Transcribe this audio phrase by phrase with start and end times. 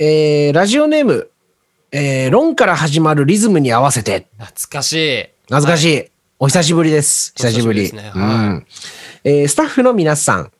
[0.00, 1.30] えー、ラジオネーム、
[1.90, 4.28] えー、論から始まるリズムに合わせて。
[4.38, 5.28] 懐かしい。
[5.46, 5.96] 懐かしい。
[5.96, 7.32] はい、お久しぶりです。
[7.36, 7.92] 久しぶり。
[7.92, 8.66] ね、うん。
[9.24, 10.52] えー、スタッフの皆さん、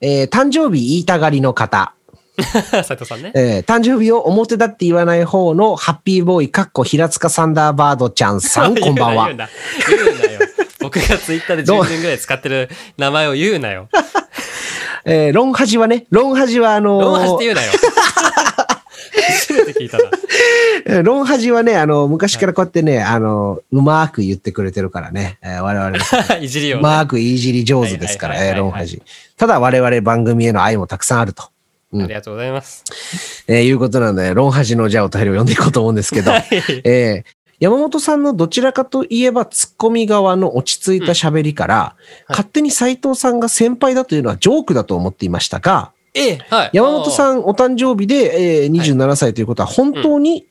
[0.00, 1.94] えー、誕生日言いたがりの方。
[2.84, 3.32] 斉藤さんね。
[3.34, 9.26] えー、誕生日を表だって言わない方のハッピーボーイ、かっこ平塚サンダーバードちゃんさん、 こんばんは。
[9.26, 9.44] 言うな。
[9.44, 9.50] よ。
[10.80, 13.88] 僕がツイッターで10年ぐらい使ってる名前を言うなよ。
[15.04, 17.72] えー、ロンハジはね、ロンハジはあのー、ロンハジって言うなよ。
[19.12, 21.02] 初めて聞いたな。
[21.02, 25.38] ロンハジはね、あの、昔からこうやってね、あの、うまく言ってくれてるからね。
[25.42, 25.96] えー、我々、
[26.40, 26.80] いじりを、ね。
[26.80, 29.02] うまくいじり上手ですから、えロンハジ。
[29.36, 31.51] ただ我々番組への愛もたくさんあると。
[31.92, 32.84] うん、ありがとうございます。
[33.46, 36.48] えー、いうことなんで、ロンハジのじゃあお便りを読んでいこうと思うんですけど、はい、
[36.84, 41.96] えー、山本さんのどちらかといえばツッコミ側の落ち着いた喋りから、うんはい、
[42.30, 46.70] 勝手に斎藤さんが先輩だというのはジョークだと思っていましたが、ええ、はい。
[46.72, 50.46] 山本さんお誕生日で、えー、27歳ということは本当に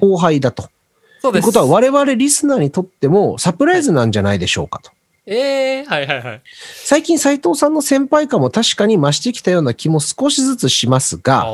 [0.00, 0.64] 後輩だと。
[0.64, 0.72] はい、
[1.20, 1.42] そうです。
[1.42, 4.90] ということは我々リスナーにとってもサプライズなんじゃないでしょうかと。
[5.28, 6.42] ええー、はいはいはい。
[6.84, 11.44] 最近斎藤さんの先輩感も確かに増してきたような気も少しずつしますが、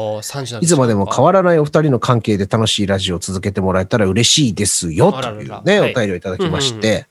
[0.60, 7.06] いつまでも変わらないお二人の関係で楽しいラジオを続けてもらえたら嬉しいですよ、というね、お便りをいただきまして、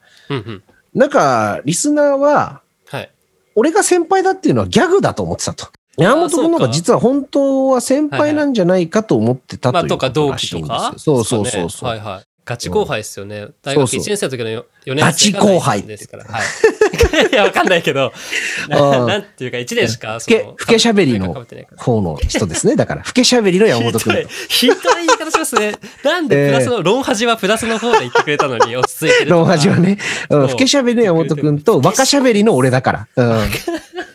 [0.94, 3.10] なんか、リスナーは、はい、
[3.56, 5.68] 俺が先輩だっていうのはギャグだと思ってたと。
[5.98, 10.78] 山本君の方が実は本当は先輩なんじゃないかと思ってたということらしいんですよ。
[10.78, 12.00] まあ、そうそうそうそう。
[12.44, 13.48] ガチ後輩ですよね。
[13.62, 16.26] 大学1年生の時の4年生ガチ後輩ですから。
[16.26, 16.42] はい。
[17.32, 18.12] いや、わかんないけど、
[18.70, 21.34] なんていうか1年しか、ふけ、ふけしゃべりの
[21.78, 22.76] 方の人ですね。
[22.76, 24.28] だから、ふけしゃべりの山本君。
[24.50, 25.74] ひどい言い方しますね。
[26.04, 29.32] なんでプラスの、ロンハジはプラスの方で言ってくれたのに落ち着いてる。
[29.32, 29.98] ロンハジはね、
[30.30, 33.08] ふけしゃべりの山本君と若しゃべりの俺だから。
[33.16, 33.52] うん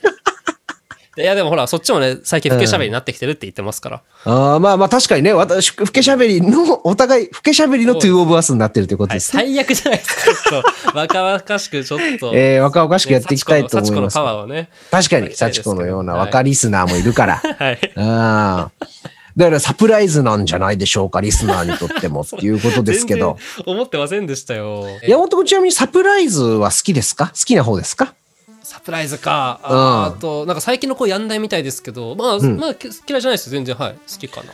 [1.19, 4.02] いや、でもほら、そっちもね、最近、ふけしゃべりになってきてるって言ってますから。
[4.27, 10.51] うん、ああ、まあまあ確かにね、私、ふけしゃべりの、 お互い、ふけしゃべりの two of us になってるということです、ね、はい、最悪じゃないですか。
[10.51, 12.33] ちょっと、 若々しく、ちょっと。
[12.35, 14.14] ええー、若々しくやっていきたいと思います。
[14.14, 14.68] 幸子のパワーをね。
[14.90, 17.36] 確かに、幸子のような若リスナーもいるから。
[17.58, 17.92] はい。
[17.96, 18.86] ああ。
[19.36, 23.36] だからサプライズなんじゃないでしょうか、リスナーにとってもっていうことですけど。
[23.67, 24.86] 思ってませんでしたよ。
[25.07, 27.27] 山本君ちなみにサプライズは好きですか？
[27.27, 28.07] 好きな方ですか？
[28.07, 28.13] サ
[28.86, 29.61] プライズか。
[29.64, 32.74] あ,、あと、なんか最近の子やんないみたいですけど、まあ、うん、まあ、
[33.07, 33.92] 嫌いじゃないです全然、はい。
[33.95, 34.52] 好きかな。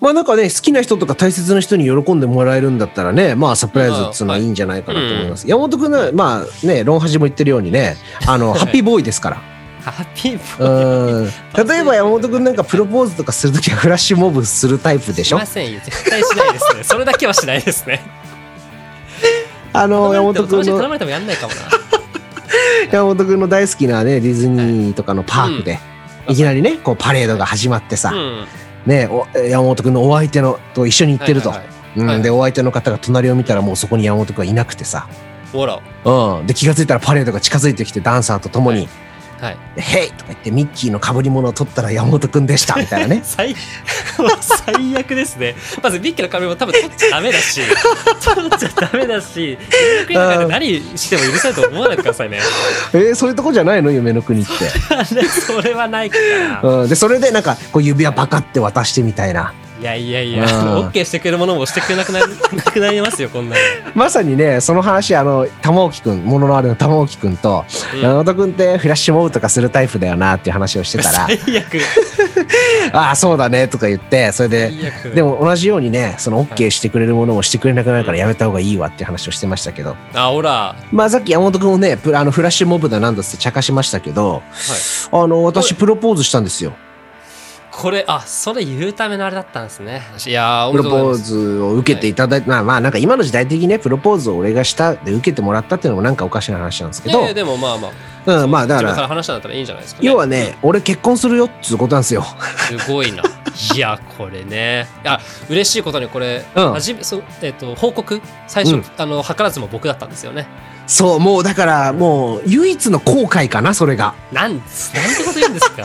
[0.00, 5.44] まあなんかね、好きな人とか大切な人に喜んでもらえるんだったらね、まあサプライズっていうのはいいんじゃないかなと思います。
[5.44, 7.96] はい山本君は、まあね、ロンハジも言ってるようにね、
[8.26, 9.36] あの、ハッピーボーイですから。
[9.82, 15.38] ハッピーボーイ例えば山本君なんかプロポーズとかするときはフラッシュモブするタイプでしょ？
[15.38, 15.80] しませんよ。
[15.84, 16.82] 絶対しないですね。
[16.84, 18.02] それだけはしないですね。
[19.72, 20.64] あの、山本君の。
[20.64, 21.60] 頼まれてもやんないかもな。
[22.90, 25.78] 山本君の大好きなね、ディズニーとかのパークで、
[26.28, 26.34] い。
[26.36, 28.12] きなりね、こうパレードが始まってさ、
[28.86, 29.08] ね、
[29.48, 31.52] 山本君のお相手のと一緒に行ってると。
[32.22, 35.08] で、お相手の方が隣を見たらもうそこに山本君はいなくてさ。
[36.04, 36.46] うん。
[36.46, 38.88] で、気が付いたらパレードが近づいてきてダンサーと共に、
[39.40, 43.20] はい、ヘイとか言ってミッキーの被り物を取ったら山本くんでしたみたいなね。
[43.24, 43.54] 最
[44.40, 45.54] 最悪ですね。
[45.82, 47.60] まずミッキーの被り物多分取っちゃダメだし
[48.24, 49.56] 取っちゃダメだし
[50.08, 52.40] 夢の国の何しても許されると思わないでくださいね。
[52.92, 53.90] えー、そういうとこじゃないの？
[53.90, 54.52] 夢の国って。
[55.46, 56.16] それはないか
[56.62, 60.46] ら、うん、でそれでなんかこう指輪パカって渡してみたいないやいやいや、オ
[60.86, 62.26] ッケーしてくれるものもしてくれなくな な
[62.62, 63.62] くなりますよ、こんなの。
[63.94, 67.64] まさにね、その話、あの、玉置くん、もののある玉置くんと、
[68.02, 71.78] 山本くんってフラッシュモブとかするタイプだよなっていう話をしてたら、最悪。
[72.92, 74.72] ああ、そうだねとか言って、それで、
[75.14, 79.96] でも同じようにね、そのオッケーしてくれるものもしてくれなくなるからやめた方がいいわっていう話をしてましたけど。
[80.14, 80.74] あ、ほら。
[80.90, 84.42] まあさっき山本くんもね、あのフラッシュモブだなんだって茶化しましたけど、はい、
[85.12, 86.72] あの、私プロポーズしたんですよ。
[87.78, 90.02] これ、あ、それ言うためのあれだったんですね。
[90.26, 97.20] いやプロポーズを受けていただいて、はい、まあまあなんか今の時代的にね、プロポーズを俺がしたで受けてもらったっていうのもなんかおかしな話なんですけど。
[97.20, 97.92] いやでもまあま
[98.26, 98.42] あ。
[98.42, 99.06] うん、まあだから。
[99.06, 102.24] 話したんだったらいいんじゃないですか、ね、要はね、俺結婚するよっていうことなんですよ。
[102.56, 103.22] すごいな。
[103.76, 104.88] いや、これね。
[105.04, 110.48] あ、嬉しいことにこれ、うん、はじめそえっ、ー、と、報告、最初、うん、あの、図らずも僕だったんですよね。
[110.88, 114.14] そう、もうだから、もう唯一の後悔かな、それが。
[114.32, 114.64] なん、なんて
[115.24, 115.84] こと言うんですか。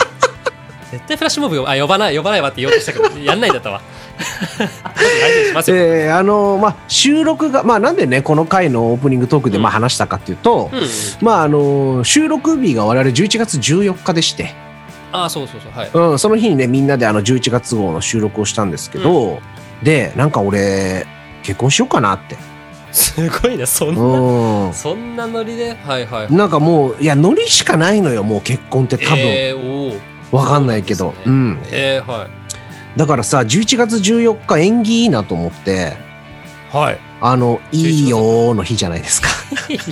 [0.94, 3.82] 絶対フラッシュモブあ呼ばない呼ばないわって言おうとしたけどやんないんだったわ。
[5.68, 10.82] えー、あのまあ収録がまあなんでねこの回のオープニングトークでまあ話したかっていうと、うん、
[11.22, 14.54] まああの収録日が我々11月14日でして。
[15.12, 19.40] あそうそうそうはい、うん、その日にねみんなであの11月号の収録をしたんですけど、うん、
[19.84, 21.06] でなんか俺
[21.44, 22.36] 結婚しようかなって。
[22.92, 25.76] すごいねそんなそんなノリで？
[25.84, 31.10] はいはい、なんかもういやノリしかないのよもう結婚って多分、えー、おわかんないけど。
[31.10, 31.60] う、ね、うん。
[31.72, 32.30] えー、はい。
[32.98, 35.94] だからさ11月14日縁起いいなと思って。
[36.72, 37.00] はい。
[37.22, 39.30] あの「いいよ」の日じゃないですか。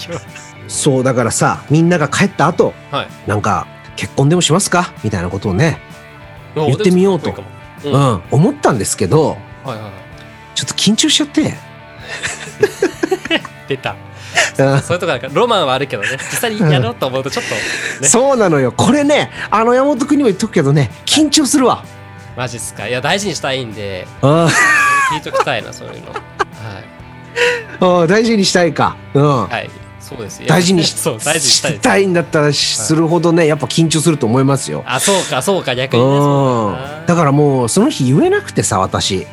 [0.68, 4.92] そうだからさみんなが帰った後、はい、なんか結婚でもしますか？
[5.04, 5.80] みたいなことをね
[6.56, 7.34] 言ってみようと、
[7.86, 9.90] うん、うん、思ったんですけど、はいは
[10.56, 11.54] い、ちょっと緊張しちゃって。
[13.68, 13.96] 出た
[14.56, 16.10] そういうとこなんかロマンはあるけどね。
[16.12, 18.72] 実際にやろうと思うとちょっと、ね、そうなのよ。
[18.72, 21.84] これねあの山本君にも言っとくけどね緊張するわ。
[22.38, 22.88] マジっすか？
[22.88, 24.08] いや大事にしたいんで。
[24.22, 26.14] 聞いときたいなそういうの。
[26.14, 28.08] はい。
[28.08, 28.96] 大事にしたいか。
[29.14, 29.48] うん。
[29.48, 29.70] はい。
[30.00, 30.42] そうです。
[30.46, 34.84] 大事にし そう大事にしたいしたいんだったらするほどねやっぱ緊張すると思いますよ。
[34.86, 36.76] あそうかそうか逆にね。
[37.08, 39.26] だからもうその日言えなくてさ私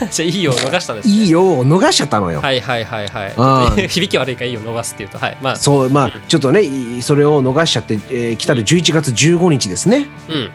[0.10, 2.40] じゃいいよ逃したんです、ね、いいよを逃しちゃったのよ。
[2.40, 3.88] はいはいはいはい。
[3.88, 5.18] 響き悪いからいいよ逃すっていうと。
[5.18, 5.56] はいまあ。
[5.56, 6.62] そうまあちょっとね
[7.00, 10.06] それを逃しちゃって、えー、来たる11月15日ですね。
[10.28, 10.50] うん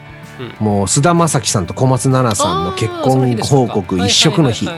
[0.58, 4.68] もう菅田将暉さんと小松菜奈さんの結婚報告一色の日。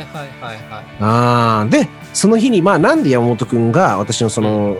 [1.01, 4.77] ああでその日にまあなんで山本君が私のその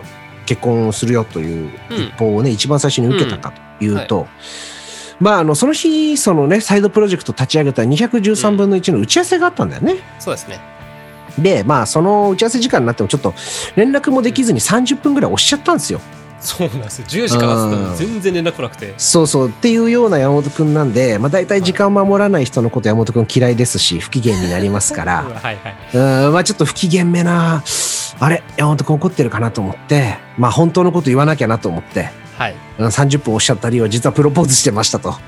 [0.47, 4.27] 結婚するよという一報をね、一番最初に受けたかというと、
[5.19, 9.95] まああのその日そのねサイドプロジェクト立ち上げた213分の1の打ち合わせがあったんだよね。
[10.19, 10.59] そうですね。
[11.37, 13.33] でまあその打ち合わせ時間になってもちょっと
[13.75, 16.01] 連絡もできずに30分ぐらい押しちゃったんですよ。
[16.39, 17.05] そうなんですよ。
[17.07, 18.93] 10時からっつ全然連絡来なくて。
[18.97, 19.49] そうそう。
[19.49, 25.25] っていうような山本君なんで、まあ、大体時間守らない人のこと山本君嫌いですし不機嫌になりますから。
[25.93, 26.33] うん。
[26.33, 27.63] まあちょっと不機嫌めな
[28.19, 35.11] あれ山本君怒ってるかなと思ってまあ本当のこと言わなきゃなと思って、はい、30分おっしゃった理由は実はプロポーズしてましたと。
[35.11, 35.19] は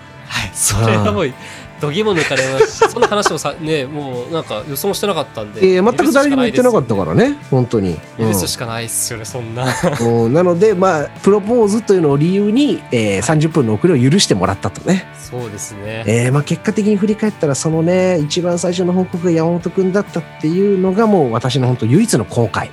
[0.45, 1.33] い、それはもう
[1.81, 7.37] どぎも抜かれましそんな話もさねもうなんか予想もしてなかったんでええ全く誰にも言ってなかったからね。
[7.49, 7.97] 本当に。
[8.17, 9.65] 許すしかないっすよね、そんな。
[9.65, 15.07] なのでまあプロポーズというのを理由に、えー、30分の遅れを許してもらったとね。
[15.17, 16.03] そうですね。
[16.05, 22.69] えー、まあ結果的に振り返ったらそのね一番最初の報告が山本君だったっていうのがもう私の本当唯一の後悔。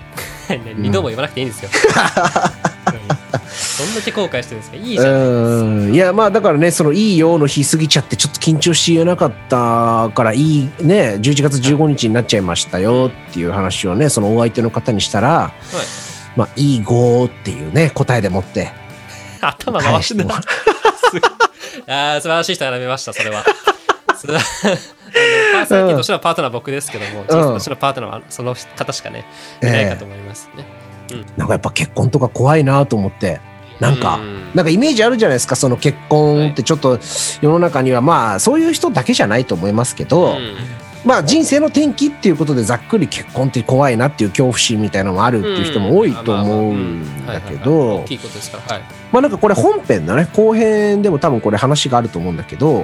[0.76, 1.70] 二度も言わなくていいんですよ、
[3.78, 4.76] どんだけ後悔してるんですか？
[4.76, 18.70] いいじゃないいやまあだからねそのいいよの日過ぎちゃってちょっと緊張しえなかったからいいね11月15日になっちゃいましたよっていう話をねそのお相手の方にしたら、はい、まあいい語っていうね答えでもって。
[19.40, 20.24] 頭回して
[21.86, 23.44] ああ素晴らしい人選びましたそれは。
[24.06, 29.24] パーソナリティとしてのパートナー僕ですけども、うん、としてのパートナーはその方しかね
[29.62, 30.58] いないかと思いますね。
[30.58, 30.75] えーうん、
[31.36, 33.40] なんかやっぱ結婚とか怖いなと思って。
[33.78, 34.18] なんか、
[34.54, 36.98] なんかイメージあるじゃないですか、その結婚ってちょっと
[37.42, 38.00] 世の中には。
[38.00, 40.38] まあそういう人だけじゃないと思いますけど、
[41.04, 48.02] まあ人生の転機っていうことでざっくり結婚って怖いなっていう恐怖心みたいなのもあるっていう人も多いと思うんだけど、
[49.12, 52.80] まあなんかこれ本編だね、後編でも多分これ話があると思うんだけど、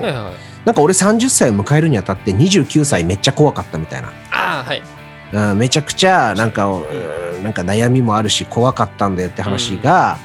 [0.66, 4.12] なんか俺30歳を迎えるにあたって29歳めっちゃ怖かったみたいな。
[4.30, 4.82] あはい。
[5.32, 6.68] うん、めちゃくちゃなんか、
[7.42, 10.18] なんか悩みもあるし怖かったんだよって話が、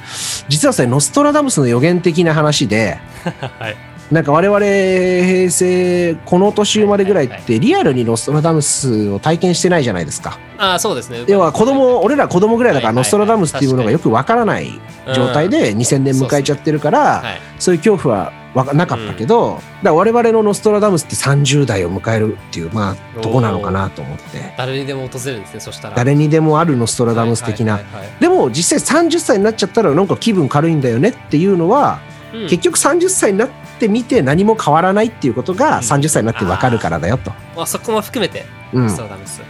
[0.48, 2.98] 実はそれノストラダムスの予言的な話で、
[3.58, 3.76] はい、
[4.10, 10.38] なんか我々平成この年生まれぐらいってリアルにノストラダムスを体験してないじゃないですか。
[10.56, 11.24] ああそうですね。
[11.26, 14.80] 要は子供俺ら子供ぐらいだからノストラダムスっていうものがよくわからない
[15.14, 17.22] 状態で2000年迎えちゃってるから、
[17.58, 24.54] そういう恐怖はなかったけど、うん、だから我々のノストラダムスって30代を迎えるっていうまあとこなのかなと思って。
[24.56, 25.96] 誰にでも訪れるんですねそしたら。
[25.96, 27.80] 誰にでもあるノストラダムス的な。
[28.20, 32.00] でも実際30歳になっちゃったらなんか気分軽いんだよねっていうのは、
[32.32, 39.40] うん、結局30歳になってみて何も変わらないっていうことが30歳になって分かるからだよと、うん、あそこも含めてノストラダムス、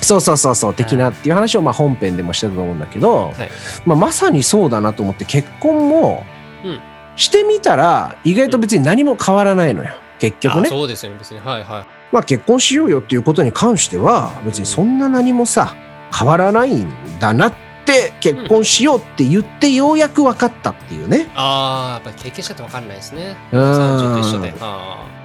[0.00, 3.50] そうそうそうそう的なっていう話をまあ本編でもしてたと思うんだけど、はい、
[3.84, 6.24] まあ、まさにそうだなと思って結婚も、
[6.64, 6.80] うん
[7.16, 9.90] してみたら、意外と別に何も変わらないのよ。
[10.18, 10.68] 結局ね。
[10.68, 11.40] そうですよね、別に。
[11.40, 11.86] はいはい。
[12.12, 15.74] まあ結婚しようよっていうことに関しては、別にそんな何もさ、
[16.16, 17.54] 変わらないんだなっ
[17.84, 21.28] て結婚しようって言ってようやく分かったっていうね。
[21.34, 23.36] ああ、やっぱり経験者って分かんないですね。
[23.52, 24.52] うん。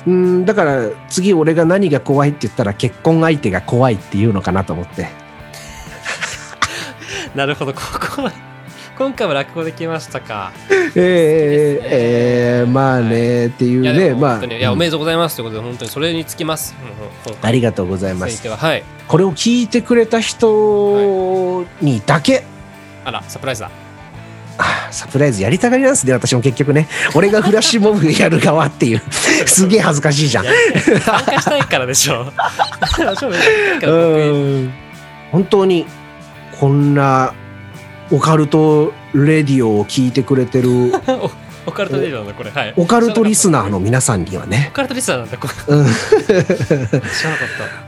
[0.07, 5.09] うんだから次俺が何が怖いって言ったら結婚相手が怖いっていうのかなと思って。
[7.35, 7.81] なるほど、こ
[8.15, 8.50] こは。
[9.01, 10.51] 今回も落語できましたか。
[10.69, 14.45] えー、えー、まあね、はい、っていうね、まあ。
[14.45, 16.75] いや、おめでとうございますということで、本当にそれにつきます。
[17.25, 18.47] うん、ありがとうございます。
[18.47, 22.43] はい、これを聞いてくれた人にだけ。
[23.03, 23.71] あら、サプライズだ。
[24.91, 26.87] サプライズやりたがりなんですね、私も結局ね。
[27.15, 29.01] 俺がフラッシュモブやる側っていう。
[29.47, 30.45] すげえ恥ずかしいじゃん。
[30.45, 30.53] 参
[31.25, 32.27] 加したいからでしょ。
[35.31, 35.87] 本当に
[36.59, 37.33] こんな
[38.11, 40.91] オカルトレディオを聞いてくれてる。
[41.65, 42.49] オカルトレディオなんだこれ。
[42.49, 42.73] はい。
[42.75, 44.69] オカルトリスナーの皆さんにはね。
[44.71, 46.99] オカルトリスナーなんだこれ、うん、 知らなかっ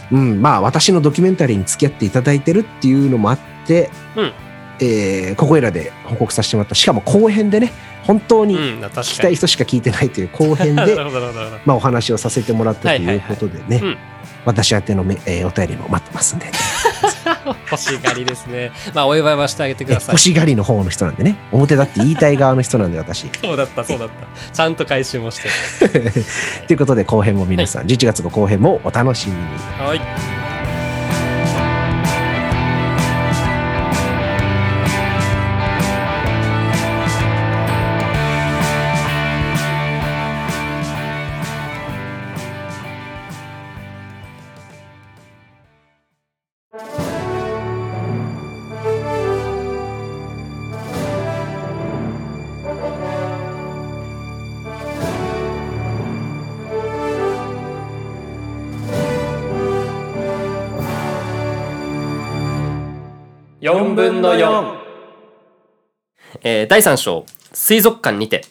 [0.10, 0.15] た。
[0.15, 4.32] うんまあ私のドキュメンタリーに付き合っていただいてるっていうのもあって、うん。
[4.80, 6.75] えー、ここいらで報告させてもらった。
[6.75, 10.96] しかも後編でね本当に聞きたい人しか聞いてないという後編で、
[11.65, 13.98] まあ、お話をさせてもらったということでね、
[14.46, 16.48] 私宛てのめ、えー、お便りも待ってますんで。
[17.71, 18.71] 欲しがりですね。
[18.93, 20.13] まあ、お祝いはしてあげてください。
[20.13, 21.38] 欲しがりの方の人なんでね。
[21.51, 23.29] 表だって言いたい側の人なんで、私。
[23.41, 24.13] そうだった、そうだった。
[24.53, 25.50] ちゃんと回収もして。
[26.67, 29.41] ということで、後編も皆さん、はい、11月の後編もお楽しみに。
[29.77, 30.52] はい。
[66.63, 68.46] えー、第3章水族館にて。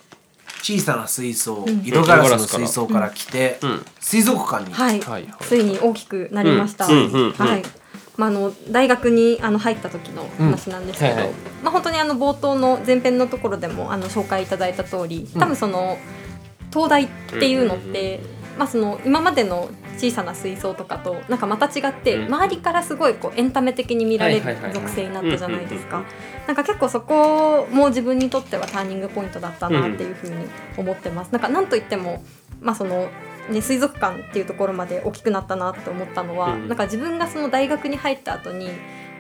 [0.63, 6.93] 小さな水槽、色ガラスの水槽から来て、うん、水族館に、はい、はい、ついに大きくなりました、は
[7.59, 7.63] い。
[8.17, 11.17] まあ、あの大学にあの入った時の話なんですけど、
[11.65, 14.75] まあ、本当にあの冒頭の前編のところでもあの紹介いただい。
[14.75, 15.99] た通り多分その
[16.73, 18.21] 東大っていうのって、
[18.59, 26.05] まあ、その今までの小さな水槽とかとなんかまた違って、周りからすごいこうエンタメ的に見られる属性になったじゃないですか。
[26.47, 31.33] なんか結構そこも自分にとってはターニングポイントだったなっていうふうに思ってます。
[31.33, 32.23] なんかなんといっても
[32.61, 33.09] まあその
[33.51, 38.71] ね、水族館っていうところまで大きくなったなって思ったのは、うん、なんか自分がその大学に入った後に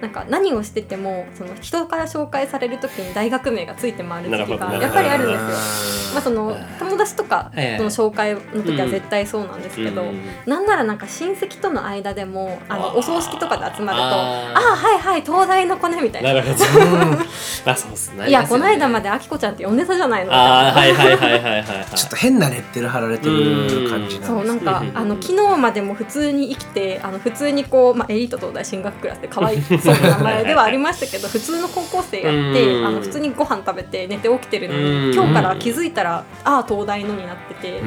[0.02, 6.14] なんか何をしててもその人から紹介される時に大学名がついて回る時期がやっぱりあるんですよ。
[6.14, 10.04] まあ、その友達とかの紹介の時は絶対そうなんですけど、
[10.44, 16.34] なんならなんか親戚との間でもあのお葬式とかで集まると「ああはいはい東大の子ね」みたいな。
[16.34, 16.64] なるほど。
[17.76, 20.32] そうすね、いやこの間まであきこちゃんって呼んでたじゃないの。
[20.32, 29.62] あはいはいはいはいはい ちょっと変なレッテル貼られてる感じそうなんかあの昨日までも普通に生きてあの普通にこう、まあ、エリート東大進学クラスで可愛い
[30.00, 37.82] 名前ではありましたけど普通の高校生やってあの普通にご飯食べて寝て起きてるのに今日から気づいたらああ東大のになってて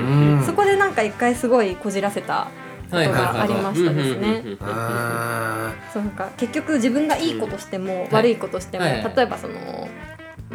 [0.46, 2.48] そこでなんか一回すごいこじらせた。
[2.86, 4.44] ことがありましたですね。
[5.92, 9.90] そうなんか結局自分がいいことしても悪いことしても、例えばその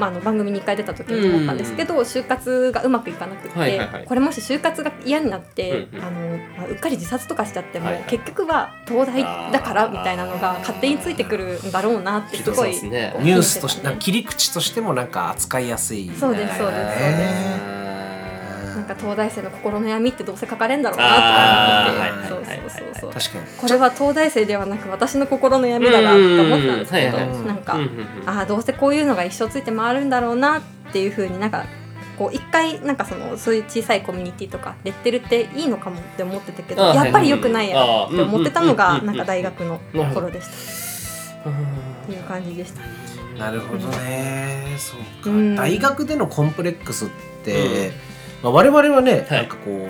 [0.00, 17.79] まあ、あの番組に1回出た時に思ったんですけど、就活がうまくいかなくて、これもし就活が嫌になって、あのまあ、うっかり自殺とかしちゃっても、結局は東大だからみたいなのが勝手についてくるんだろうなってすごい、ね、ニュースとして切り口としてもなんか扱いやすい、ね、そうですそうですそうです。
[18.76, 21.86] なんか東大生の心の闇ってどうせ書かれんだろうな
[22.28, 22.50] と思って。
[22.50, 23.42] そうそうそうそう。
[23.60, 27.78] これは東大生ではなく私の心の闇だなって思ったんですけどなんか
[28.26, 30.62] ああどうせこういうのが一生ついて回るんだろうなっ
[30.92, 31.64] ていうふうになんか
[32.18, 39.80] こう一回なんかそのそういう小さいコミュニティとかレッテルっていいのかもって思ってたけどやっぱりよくないやって思ってたのがなんか大学の
[40.14, 40.46] 頃でし
[41.42, 41.52] たっ
[42.06, 42.82] ていう感じでした。
[43.38, 47.08] なるほどね、そうか、大学でのコンプレックスっ
[47.42, 47.90] て、
[48.42, 49.88] まあ、我々はね、はい、なんかこ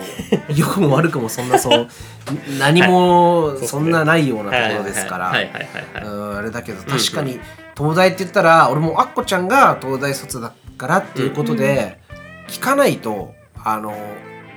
[0.49, 1.87] う 良くも悪くもそんなそう
[2.59, 5.31] 何もそんなないようなところですから。
[5.31, 7.39] あれだけど確かに
[7.77, 11.99] 東大って言ったら俺もアッコちゃんが東大卒だからっていうことで
[12.47, 13.95] 聞かないとあの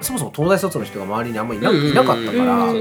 [0.01, 2.73] そもそも東大卒の人が周りにあんまりいな,、いなかったから、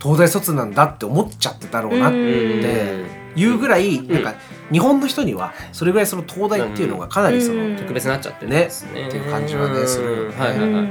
[0.00, 4.34] 東大卒なんだって思っちゃってたろうなっていうぐらいなんか
[4.70, 8.68] 日本の人にはそれぐらいその東大っていうのがかなりその特別になっちゃってね。
[8.68, 10.32] っていう感じはねする。
[10.32, 10.86] はいはいはい。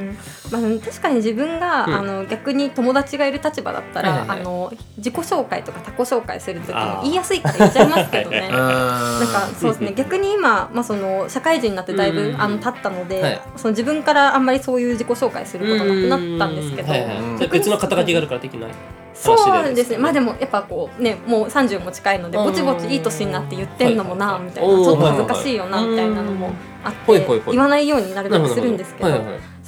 [0.51, 8.49] まあ、確かに自分が、あの逆に友達がいる立場だったら、あの自己紹介とか他己紹介する時も言いやすいから言っちゃいますけどね。
[8.49, 9.93] なんかそうですね。
[9.95, 18.71] 逆に今、まあ、その社会人になってだいぶ、あの経ったので、その自分からあんまりそういう自己紹介することなくなったんですけど、別の肩書きがあるからできない
[19.13, 19.33] そ
[19.69, 19.97] うですね。
[19.97, 24.73] まあでもやっぱこうねもう30も近いのでぼちぼちいい年になって言ってんのもなみたいな。
[24.73, 26.51] ちょっと恥ずかしいよなみたいなのも
[26.83, 29.09] あって言わないようになるべくするんですけど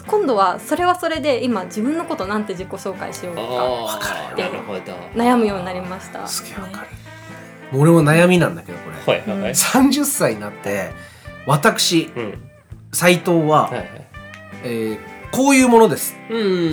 [0.07, 3.41] 今度はそれはそれで今自分のことなんて自己紹介しようか
[4.33, 4.43] って
[5.15, 6.27] 悩むようになりました。
[6.27, 6.87] すげえわかる、
[7.73, 10.91] 俺も悩みなんだけどこれ、はいはい、30歳になって
[11.45, 12.11] 私
[12.91, 13.87] 斎、うん、藤は、はいはい、
[14.63, 16.15] えーこういうものです。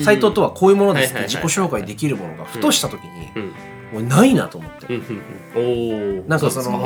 [0.05, 3.31] 斎藤とはこういうものですって自己紹介できるものがふとした時に
[3.95, 5.00] 俺ないなと思って、
[5.57, 6.83] おなんかその、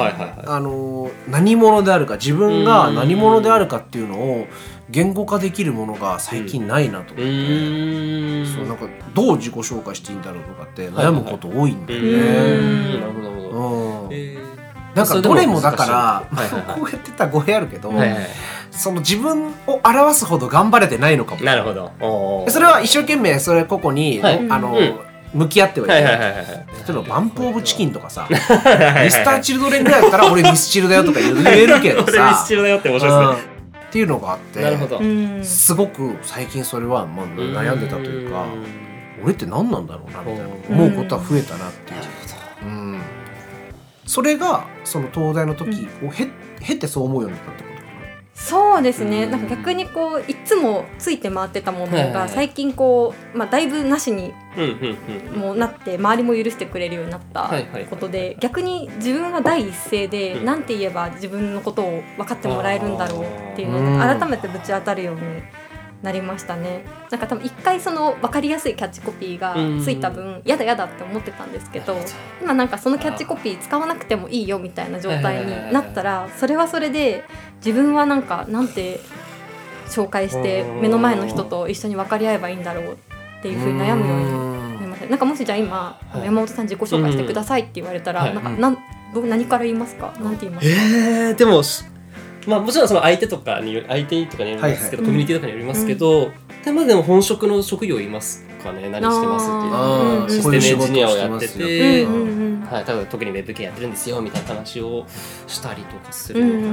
[0.47, 4.47] あの何者であるか自分が何者であるかっていうのを
[4.89, 13.01] 言語化できるものが最近ないなと思って、うん、そうなんかどう自己紹介していいんだろうとかって悩むこと多いんだよね。
[13.01, 14.15] なるほどなるほど。
[14.95, 16.25] なんかどれもだから、
[16.75, 17.91] こうやってたら語弊あるけど、
[18.77, 21.43] その自分を表すほど頑張れてないのかも。
[21.43, 22.47] なるほど。
[22.49, 25.01] それは一生懸命それ個々に、はい、あの、うん。
[25.35, 26.19] 向き合ってはいる、はい
[26.87, 32.13] 例えばバンプ・オブ・チキンとかさ ミスター・チルドレンぐらいだったら俺ミスチルだよとか言えるけどさ。
[32.13, 33.49] 俺ミスチルだよって面白いですね、
[33.89, 35.01] っていうのがあってなるほど。
[35.43, 38.45] すごく最近それはまあ悩んでたというか
[39.25, 42.01] 俺って何なんだろうなみたいな思うことは増えたなっていう。
[42.67, 43.01] うん。
[44.07, 46.29] それがその東大の時を経,、
[46.61, 47.74] 経てそう思うようになったってこと？
[48.35, 54.33] そうですね、なんか逆にこういつもついて回ってたものが最近こう、まあ、だいぶなしに
[55.37, 57.51] もなって周りも許してくれるようになった
[57.89, 65.21] ことで逆に自分は第一声で何て言えば自分のことを分かってもらえるんだろうっていうので改めてぶち当たるように
[66.05, 66.85] なりましたね。
[67.11, 71.97] なんか多分一回その分かりやすいキャッチコピーがついた分やだやだって思ってたんですけど
[72.43, 77.25] 今なんかそのキャッチコピー使わなくてもいいよみたいな状態になったらそれはそれで
[77.65, 79.01] 自分はなんかなんて
[79.87, 88.43] 紹介して目の前の人と一緒に分かり合えばいいんだろうっていうふうに悩むようになりましたなんかもしじゃあ今、山本さん自己紹介してくださいって言われたら、なん。
[88.43, 88.79] かなん
[89.15, 90.13] ど何から言いますか？
[90.21, 90.75] なんて言いますか？
[90.75, 91.63] えー、でも
[92.47, 96.33] まあもちろんその相手とかに相手とかによりますけど、はいはい、コミュニティとかによりますけど、
[96.67, 100.43] うん、まあでも本職の職業いますかね何してますっていう。
[100.43, 105.05] システムエンジニアをやってて、はい、多分特にウェブ系やってるんですよみたいな話を
[105.47, 106.73] したりとかするのか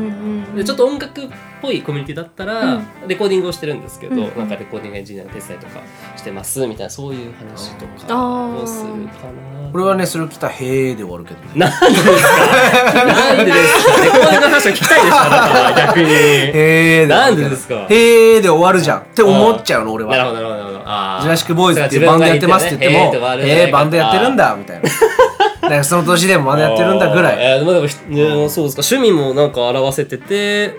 [0.49, 1.27] な、でちょっと音楽っ
[1.61, 5.81] ぽいコミュニティだったら、レコーディングをしてるんですけど、なんかレコーディングエンジニアの手伝いとか
[6.15, 9.69] してますみたいなそういう話とかをするかな。
[9.73, 11.47] 俺はねそれを聞いたら「へえ」で終わるけどね。
[11.55, 13.05] なんでですか？
[13.05, 15.09] なんでですかレコーディングの話を聞きたいで
[15.81, 16.11] 逆に。
[16.11, 17.87] へえなんでですか？
[17.89, 20.11] へえで終わるじゃんって思っちゃうの俺は。
[20.11, 20.70] なるほどなるほど
[21.21, 24.89] ジュラシックボーイズっていうバンドやってますって言っても「えー、バンドやってるんだ」みたいな。
[25.61, 27.37] だからその年でもバンドやってるんだぐらい。
[27.39, 30.75] えー、まあでも、ね、そうですか趣味もなんか表せてて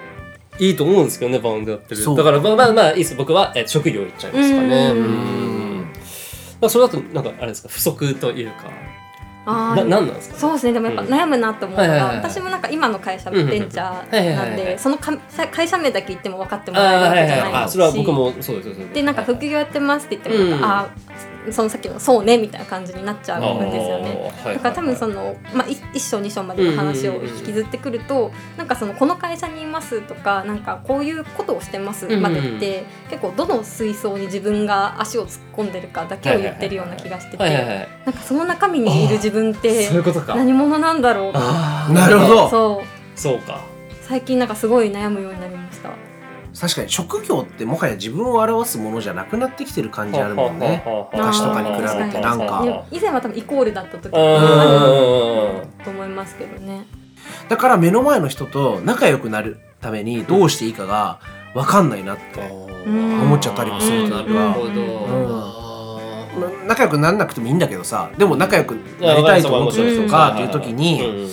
[0.58, 2.16] いいと思うんですけどねバンドやってる。
[2.16, 3.14] だからまあまあまあいいです。
[3.14, 4.92] 僕は、えー、職業いっちゃいますかね。
[4.92, 5.86] うん。
[6.60, 8.70] まあそれだとなんかあれですか不足というか
[9.44, 10.72] あななんなんですか、そうですね。
[10.72, 15.16] でもやっぱ悩むなと思うのが、私もなんか今の会社ベンチャーなんでそのか
[15.50, 20.88] 会社名だけ言っても分かってもらえるわけじゃないし、それは僕もそうですでなんか副業やってますって言っても、あ
[21.50, 24.32] そのさっきの「そうね」みたいな感じになっちゃうんですよね。
[24.44, 39.88] だから多分その、まあ、1章2章までの話を引きずってくると、なんかその「この会社にいます」とか「なんかこういうことをしてます」までって、結構どの水槽に自分が足を突っ込んでるかだけを言ってるような気がしてて、なんかその中身にいる自分って
[40.28, 42.48] 何者なんだろうなるほど。
[42.48, 43.18] そう。
[43.18, 43.60] そうか。
[44.02, 45.90] 最近なんかすごい悩むようになりました。
[46.58, 50.84] 確かに職業ってもはや自分を表すものじゃなくなってきてる感じあるもんね。
[51.12, 52.84] 昔とかに比べてなんか。
[52.90, 56.86] 以前は多分イコールだった時もあると思いますけどね。
[57.48, 61.20] だから目の前の人と仲良くなるためにどうしていいかが
[61.54, 64.56] 分かんないなって思っちゃったりもするというか、
[66.66, 68.10] 仲良くならなくてもいいんだけどさ。
[68.16, 71.28] でも仲良くなりたいと思ってる人かっていう時に、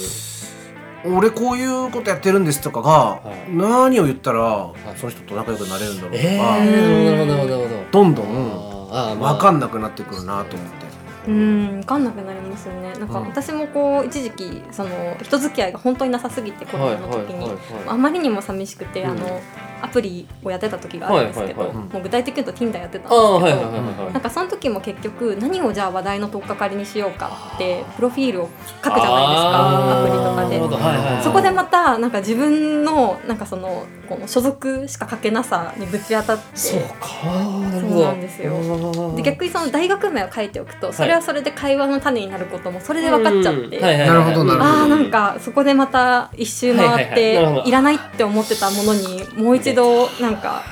[1.05, 10.88] 俺こういうことやってるんですとかが、何を言ったら、その人と仲良くなれるんだろうとか、えー、どんどん分かんなくなってくるなと思って。
[11.29, 12.93] うん分かんなくなりますよね。
[12.93, 14.89] なんか私もこう一時期その
[15.21, 17.47] 人付き合いが本当になさすぎてコロナの時に
[17.87, 19.41] あまりにも寂しくて、あの
[19.81, 28.49] アプリをやってた時があるんですけど、もう具体的に言うと Tinder やってたんですけど、なんかその時も結局何をじゃあ話題の取っかかりにしようかってプロフィールを
[28.83, 36.57] 書くじゃないですかアプリとかで、そこでまたなんか自分のなんかそのこの所属しか書けなさにぶち当たって。
[36.57, 37.07] そうか。
[37.19, 39.15] そうなんですよ。
[39.15, 44.71] で逆にその大学名を書いておくとそれはそれで会話の種になることもそれで分かっちゃって、なるほどなるほど。
[44.84, 50.63] あなんかそこでまた一周回っていらないって思ってたものにもう一度なんか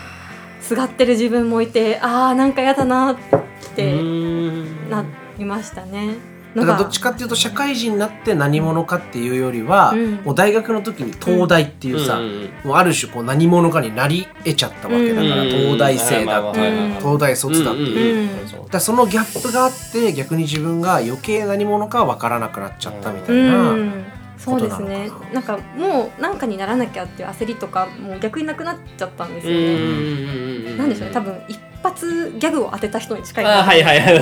[0.62, 3.18] すがってる自分もいてああなんか嫌だなっ
[3.76, 3.94] て
[4.90, 5.06] な
[5.38, 6.37] りましたね。
[6.58, 18.30] だからどっちかっていうと社会人になって何者かっていうよりは、うん、もう大学の時に東大っていうさ、うん、もうある種こう何者かになり得ちゃったわけだから、うん、東大生だっていう、東大卒だっていう、
[18.72, 23.76] だそのギャップがあって逆に自分が余計何者か分からなくなっちゃったみたいな。
[24.38, 25.10] そうですね。
[25.34, 30.78] なんかもう何かにならなきゃっていう焦りとかもう逆になくなっちゃったんですよね。
[30.78, 31.14] なんでしょうね。
[31.14, 33.46] 多分一発ギャグを当てた人に近い。
[33.46, 34.16] はいはいはい。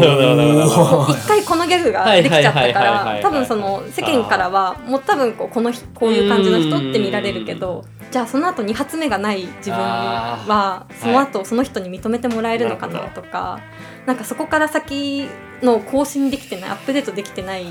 [1.13, 13.59] 一回このギャグができちゃったから多分その世間からはもう多分こうこのこういう感じの人って見られるけどじゃあその後2発目がない自分はその後その人に認めてもらえるのかなとか
[14.05, 15.27] なんかそこから先
[15.61, 17.65] の更新できてないアップデートできてない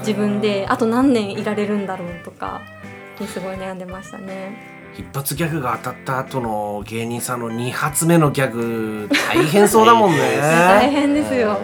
[0.00, 2.62] 自分であと何年いられるんだろうとか
[3.20, 4.75] にすごい悩んでましたね。
[4.98, 10.18] 一発ギャグが当たった後の芸人さんの2発目のギャグ大変そうだもんね。
[10.40, 11.58] 大変ですよ、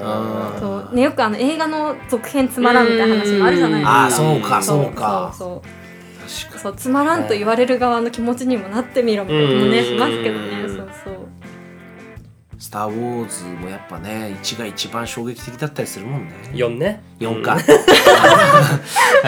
[0.61, 0.95] そう。
[0.95, 4.05] ねよくあの映画の続編つまらんみたいな話もあるじゃないですか。
[4.05, 5.35] あそうかそうか。
[5.37, 5.69] そう
[6.29, 6.75] そうそう。
[6.77, 10.62] つまらんと言われる側の気持ちにもなってみろみたいな気もねしますけどね
[12.63, 16.33] スター・ウォーズもやっぱね1が一番衝撃的だったりするもんね。
[16.53, 17.03] 4ね。
[17.19, 17.61] 4か、 は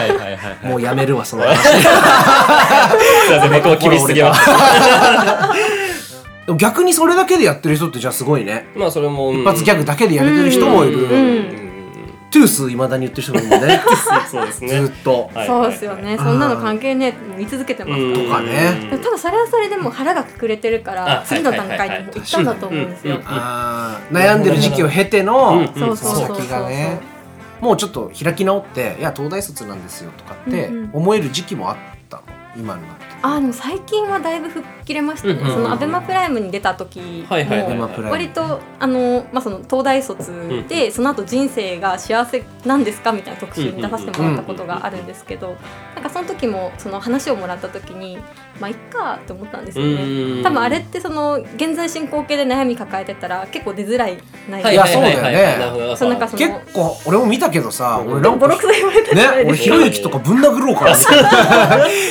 [0.05, 1.43] いはいはい、もうやめるわその。
[1.43, 1.69] 話 す
[3.33, 4.33] いません猫厳しすぎま
[6.55, 8.67] 逆にそれだけでやってる人ってじゃあすごいね。
[8.73, 11.64] まあそれも、一発ギャグだけでやれてる人もいる、うん
[12.35, 13.81] トゥースいまだに言ってる人もいるもんね。
[14.29, 14.81] そうですね。
[14.81, 16.17] ずっと、そうですよね。
[16.17, 18.89] そんなの関係ねえ見続けてますとかね。
[18.91, 23.21] ただそれはそれでも腹がくくれてるから次の段階にも行ったんだと思うんですよ。
[23.21, 26.99] 悩んでる時期を経ての先がね
[27.61, 31.77] もうちょっと開き直っていや東大卒なんですよとかって思える時期もあっ
[32.09, 32.23] たの。
[32.57, 45.57] 今になってあの最近はだいぶ吹っ切れましたね、うんうん、そのアベマプライムに出た時も割とあの、まあ、その東大卒で、その後人生が幸せなんですかみたいな特集に出させてもらったことがあるんですけど
[45.95, 48.17] なんかその時もその話をもらった時に
[48.59, 50.43] まあいっかって思ったんですよね。
[50.43, 54.17] 多分あれってその現在進行形で悩み抱えてたら結構出づらい
[54.49, 55.95] 内容いやそうだよね。
[55.97, 60.95] そうなんかその結構俺も見たけどさ、俺ボロクソ言われてね俺ひろゆきとかぶん殴ろうかな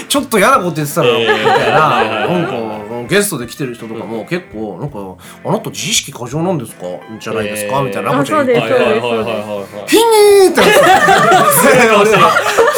[0.09, 1.33] ちょっと嫌なこと言ってたらみた
[1.69, 2.29] いな。
[2.29, 2.75] なんか
[3.09, 4.99] ゲストで来てる人とかも結構なんか
[5.45, 6.87] あなた自意識過剰なんですか？
[7.21, 7.83] じゃないですか？
[7.83, 8.69] みたいなラコちゃん言って。
[8.69, 8.75] て
[9.87, 10.63] ヒニーって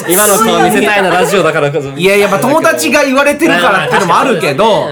[0.09, 4.89] 今の顔見せたいなラジオだからいやいやまあ友達が言われてるからっていうのもあるけど、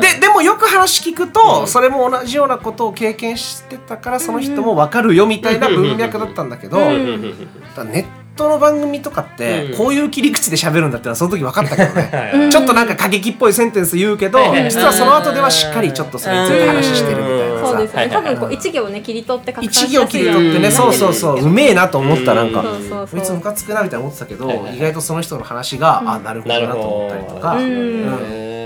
[0.00, 8.04] ででもよく話聞くと、それも同じようなことを経験してたからその人も分かるよみたいな文脈だったんだけど、ネッ
[8.38, 18.08] トの番組とかってこういう切り口で喋るんだってのはその時分かったけどね、 ちょっとなんか過激っぽいセンテンス言うけど、実はその後ではしっかりちょっとそれについて話してるみたいなそうですね。
[18.10, 21.40] 多分こう一行ね切り取って一行切り取ってねそうそうそう。
[21.40, 22.62] うめえなと思ったなんか
[23.10, 28.57] こいつムカつくなみたいな思ってたけど意外とその人の話があなるほどなと思ったりとか。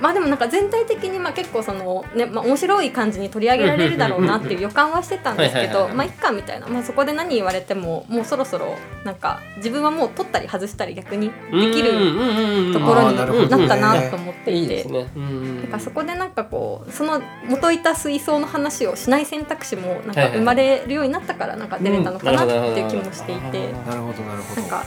[0.00, 13.16] まあでもなんか全体的にまあ結構そのね、まあ、面白い感じに取り上げられるだろうなっていう予感はしてたんですけどまあいっかみたいな、まあ、そこで何言われてももうそろそろなんか自分はもう取ったり外したり逆にできるところに
[13.48, 14.84] なったなと思っていて。
[14.90, 23.72] なんかそこでなんかこうその元いた水槽の話をしない選択肢もなんか生まれるようになったからなんか出れたのかなっていう気もしていて。
[23.72, 24.60] なるほどなるほど。
[24.60, 24.84] なんか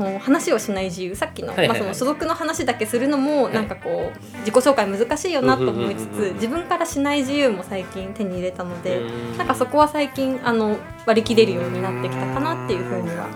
[0.00, 1.14] その話をしない自由。
[1.14, 9.02] さっきの,、まあその所属の話だけするのもなんかこう自己紹介難しいよなと思いつつ自分からしない自由も最近手に入れたので
[9.36, 13.26] なんかそこは最近あの割り切れるようになってきたかなっていうふうには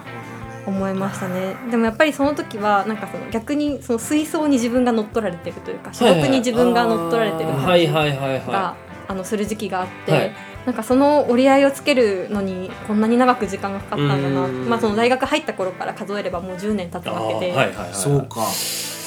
[0.67, 1.55] 思いましたね。
[1.71, 8.75] でもやっぱりその時はなんかその逆にその水槽に自分が乗っ取られてるというか所属に自分が乗っ取られてる感じが
[9.07, 10.54] あのする時期があって。
[10.67, 18.47] なんかその折り合いをつけるのにこんなに長く時間がかかったんだな、まあ、その大学入った頃から数えればもう10年経つわけで、はいはいはい、そうか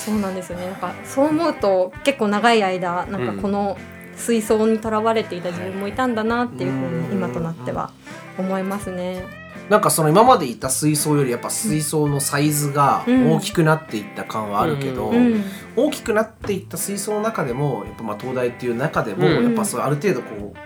[0.08, 0.68] そうなんですよね。
[0.68, 3.78] なんかそう思うと結構長い間なんかこの
[4.16, 7.92] 水槽にとらわれていた自分もいたんだなっていうふうに今となっては
[8.38, 9.26] 思いますね。
[9.70, 15.12] なんかその今までいた水槽よりやっぱ水槽のサイズが大きくなっていった感はあるけど、
[15.76, 20.58] 大きくなっていった水槽の中でもやっぱまあ東大っていう中でもやっぱそうある程度こう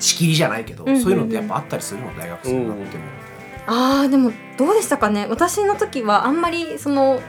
[0.00, 3.04] 仕切りじゃないけど、うんうんうん、そういうのってやっぱあったりするの大学生になっても。
[3.66, 5.26] あでもどうでしたかね。
[5.30, 7.20] 私の時はあんまりその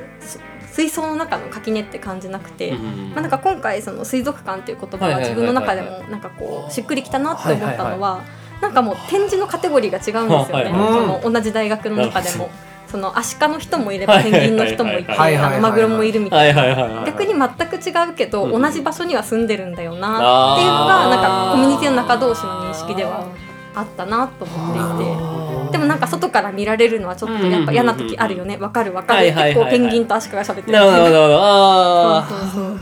[0.72, 8.24] 水槽の中の垣根って感じなくて、うんまあ、なんか今回その水族館っていう言葉は自分の中でもなんかこうしっくりきたなって思ったのは、
[8.62, 12.50] なんかもう展示のカテゴリーが違うんですよね、その同じ大学の中でも。
[12.92, 15.14] そのアシカの人もいればペンギンの人もいて
[15.62, 17.04] マグロもいるみたいな。
[17.06, 23.26] 逆に全く違うけど、同じ場所には住んでるんだよなっていうのがなんかコミュニティの中同士の認識では
[23.74, 25.72] あったなと思っていて。
[25.72, 29.28] でもなんか外から見られるのはちょっとやっぱ嫌な時あるよねわかるわかる。
[29.28, 30.74] ってこうペンギンとアシカが喋ってる。
[30.74, 32.22] なるほどなるほど。
[32.24, 32.80] そうそう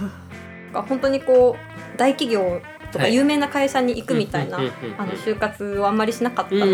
[0.74, 0.82] そう。
[0.88, 2.60] 本当にこう大企業
[2.92, 4.62] とか有名な会社に行くみたいな、あ
[5.06, 6.72] の就活をあんまりしなかったのも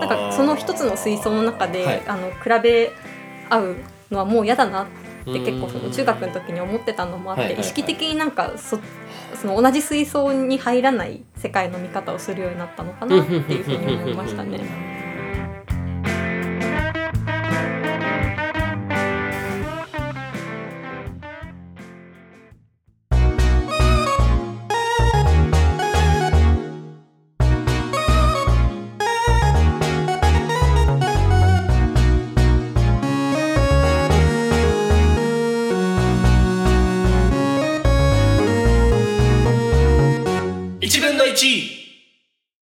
[0.00, 2.92] なんかその一つの水槽の中で、あの比べ
[3.48, 3.76] 合う
[4.10, 4.86] のはもう嫌だなっ
[5.20, 8.78] って結構その中学の時に思ってたのもあって、意識的になんかそ
[9.40, 14.89] その同じ水槽に入らない世界の見方をするようになったのかなっていうふうに思いましたね。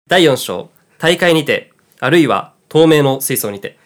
[0.09, 3.77] 第4章、大会にて、あるいは透明の水槽にて。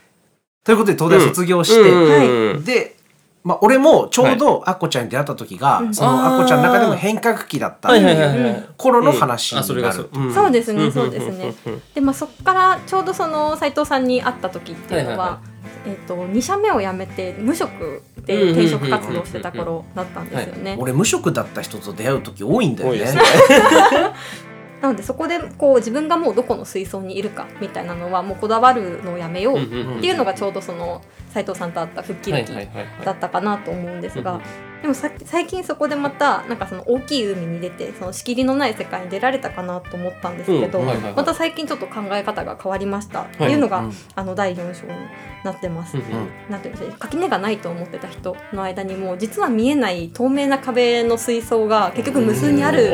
[0.63, 2.95] ということで、東大卒業して、で、
[3.43, 10.09] まあ、俺もちょうどアッコちゃんに出会った時が、はい、そのアッコちゃんの中でも変革期だったっていう頃の話になる。
[10.33, 10.51] そう。
[10.51, 11.53] ですね、そうですね。
[11.93, 15.41] で、まあ、そこからちょうどその斉藤さんに会った時っていうのは、
[15.86, 20.77] えーと、と2社目を辞めて無職で転職活動してた頃だったんですよね。
[20.79, 23.05] 俺無職だった人と出会う時多いんだよね。
[24.84, 31.02] なのでそこでこう自分がもうどこの水槽にいるかみたいなのはもうこだわるのをやめようっていうのがちょうどその
[31.34, 32.54] 斉藤さんと会った復帰歴
[33.04, 34.39] だったかなと思うんですが。
[34.84, 43.22] でも最近そこでまたなんかその大きい海に出てその仕切りのない世界に出られたかなと思ったんですけど、また最近ちょっと考え方が変わりました。
[43.22, 44.93] っていうのが、あの第4章に
[45.46, 45.96] なってます。
[46.50, 52.91] なんていうんですか垣根がないと思ってた人の間にも実は見えない透明な壁の水槽が結局無数にある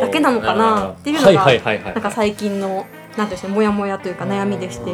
[0.00, 4.92] だけなのかなっていうのがなんか最近のなんていうモヤモヤというか悩みでして、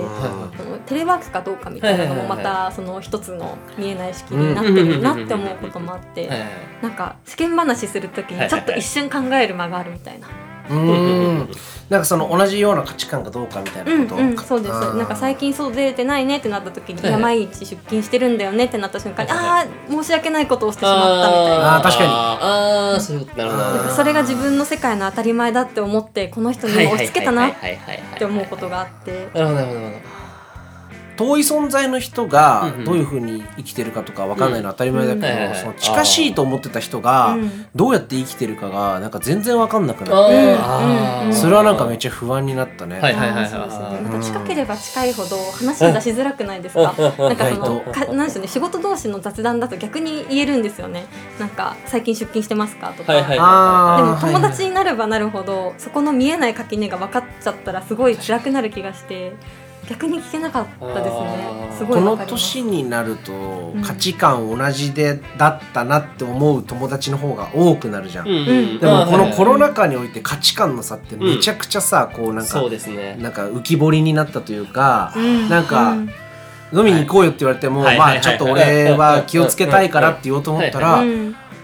[0.87, 6.31] テレワークかどうかみたいなのもまたその一つの見えない式になってるなって思うこともあって、
[6.83, 10.29] なんか世間話する時にちょっと一瞬考える間があるみたいな。
[10.71, 11.49] うん。
[11.89, 14.73] なんかその同じような価値観かどうかみたいなこと、うんうん、そうです。
[14.73, 21.77] なんか最近そう出れてないねってなった時に、い毎日出勤してるんだよねってなった瞬間に、ああ申し訳ないことをしてしまったみたいな。
[21.77, 22.11] あ確かに。
[22.11, 27.53] ああそうなるほどそれが自分の世界の当たり前だって思ってこの人に押し付けたなっ
[28.19, 29.29] て思うことがあって。
[29.33, 30.16] なるほどなるほど
[31.17, 37.37] 遠い存在の人がどういうふうに生きてるかとか分かんないのは当たり前だけど、その近しいと思ってた人が
[37.75, 43.01] どうやって生きてるかがなんか全然分かんなくなってそれはなんかめっちゃ不安になったね。
[44.23, 46.95] 近ければ近いほど話を出しづらくないですか？
[47.19, 51.07] なんかそのかなんでしょうね仕事同士の雑談だと逆に言えるんですよね。
[51.39, 53.13] なんか最近出勤してますかとか。
[53.13, 53.23] で
[54.03, 59.33] も友達になればなるほどそこの見えない垣根が分かっちゃったらすごい辛くなる気がして。
[59.89, 61.67] 逆に聞けなかったですね。
[61.77, 76.11] すごいこの年になると価値観同じでだったなって思う友達の方が多くなるじゃん、うん、でもこのコロナ禍において価値観の差ってめちゃくちゃさ、こうなんか、ね、なんか浮き彫りになったというか、うん、なんか、うん。
[76.73, 81.05] 飲みに行こうよって言われても、まあちょっと俺は気をつけたいからって言おうと思ったら、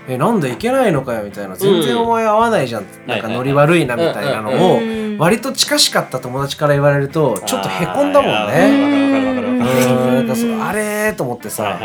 [0.09, 4.81] えなんでいけないのかよみたいな全然お前合わないじゃん、なんかノリ悪いなみたいなのを
[5.19, 9.63] 割と近しかった友達から言われるとちょっとへこんだもんね。
[9.63, 11.79] なんかそあれと思ってさ。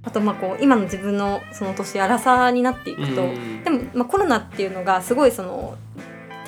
[0.00, 3.28] あとまあこう今の自分のその年荒さになっていくと、
[3.64, 5.76] でもまあコロナっていうのがすごいその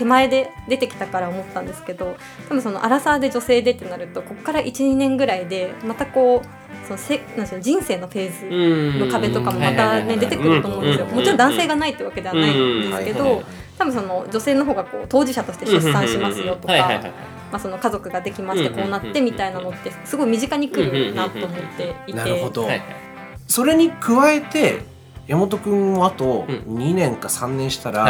[0.01, 2.17] 手前で出てきたから思ったんですけど
[2.49, 11.07] 多分そのアラサーで女性でってなるとここから12年ぐらいでまたこうそのせなんで人生のフェーズの壁とかもまたね出てくると思うんですよ。
[11.07, 13.43] もちろん男性がないってわけではないんですけど
[13.77, 16.75] 多分その女性の方がこう当事者として出産しますよとか。
[17.53, 22.19] まあ、その家族ができましてこうなってみたいなのってすごい身近にくるなと思っていて。
[22.19, 22.69] なるほど。
[23.49, 24.79] それに加えて
[25.31, 28.09] 山本君もあと2年か3年したら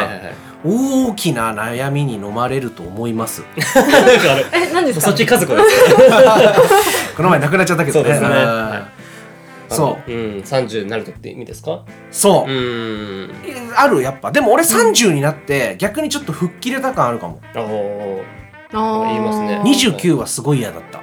[0.64, 3.42] 大きな悩みに飲まれると思います。
[4.54, 5.06] え何ですか？
[5.08, 5.68] そっち家族です
[7.14, 8.18] この前亡くなっちゃったけどね。
[9.68, 10.10] そう。
[10.10, 11.82] うん、30になるとって意味ですか？
[12.10, 12.50] そう。
[12.50, 13.30] うん。
[13.76, 14.32] ある、やっぱ。
[14.32, 17.38] でも俺30になって、逆にちょっと吹っ切れた感あるかも。
[17.54, 17.60] あ
[18.72, 19.04] あ。
[19.08, 19.60] 言いますね。
[19.64, 21.00] 29はすごい嫌だった。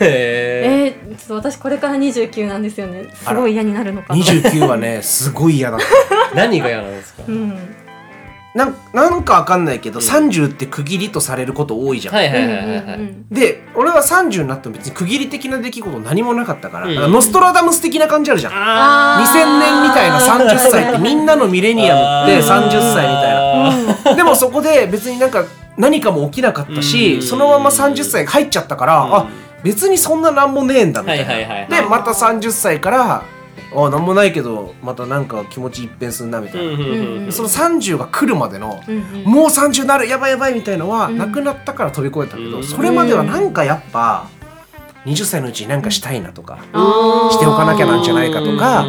[0.00, 3.08] えー、ちょっと私これから29なんですよね。
[3.14, 4.22] すごい嫌になるのかな。
[4.22, 5.76] 29はね すごい嫌だ。
[5.76, 7.58] った何が嫌なんですか、うん。
[8.54, 13.24] なんなんかわかんないけど、うん、30って区切りとされること多いじゃん。
[13.30, 18.52] で俺は30になっても別に区切り的な出来事何もなかったから、うん、からノストラダムス的な感じあるじゃん。
[19.24, 24.14] 2000年みたいな30歳って みんなのミレニアムって30歳みたいな。
[24.14, 25.44] でもそこで別になんか
[25.76, 29.26] 何かも起きなかったし、そのまま30歳入っちゃったから、あ
[29.62, 31.82] 別にそんな何もねえんだみたいな。
[31.82, 33.24] でまた30歳から
[33.74, 36.66] あ何もないけどまたなんか気持ち一変すんなみたい
[37.26, 38.82] な、その30が来るまでの、
[39.24, 44.28] もう30なるやばいやばいみたいのは、なくなったから飛び越えたけど、それまではなんかやっぱ
[45.06, 46.58] 20歳のうちに何かしたいなとか、
[47.30, 48.86] しておかなきゃなんじゃないかとか、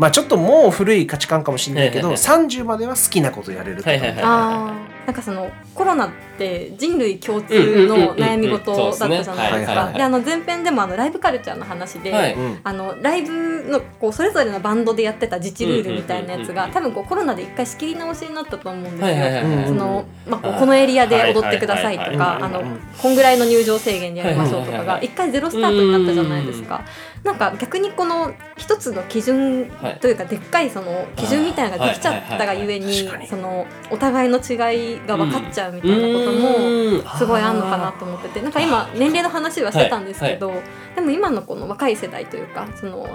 [0.00, 9.92] まあちょっともう古い価値観かもしれないけど、はいはいはい、30までは好きなことやれるとか、はいはいはい、なんかそのコロナって人類共通の悩み事だったじゃないですか。
[9.92, 19.66] であの前編でもあのライブカルチャーの話で、はい、あのライブのこうそれぞれのバンドでやってた自治ルールみたいなやつが多分こうコロナで一回仕切り直しになったと思うんですよ。
[19.66, 22.62] そのまあこうこのエリアで踊ってくださいとかあの
[23.02, 26.80] こんぐらいの入場制限でやりましょうとかが一回ゼロスタートになったじゃないですか。
[27.24, 40.52] なんか逆にこの一つの基準というかでっかいその基準みたいなのができちゃったがゆえにそのお互いの違いが分かっちゃうみたいなこともすごいあるのかなと思っててなんか今年齢の話はしてたんですけど
[40.94, 43.06] でも今のこの若い世代というかその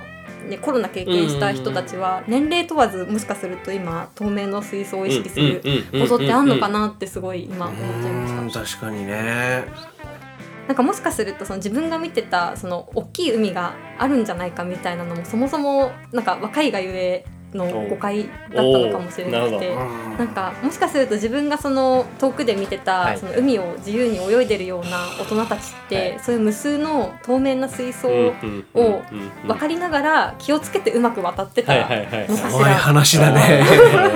[0.46, 8.60] ね、コロナ経験した人たちは年齢問わずもしかすると今透明の水槽を意識することってあんのかなってすごい今思っちゃいました。
[8.62, 9.66] 確かにね
[10.68, 17.26] なんかもしかするとその自分が見てたその大きい海があるんじゃないかみたいなのもそもそもなんか若いがゆえ
[17.56, 28.34] の誤解だったのかもしれなくてなんかもしかすると自分がその遠くで見てたその海を自由に泳いでるような大人たちって、そういう無数の透明な水槽を
[29.48, 32.76] 分かりながら気をつけてうまく渡ってたのかしら。
[32.76, 33.64] 話だね。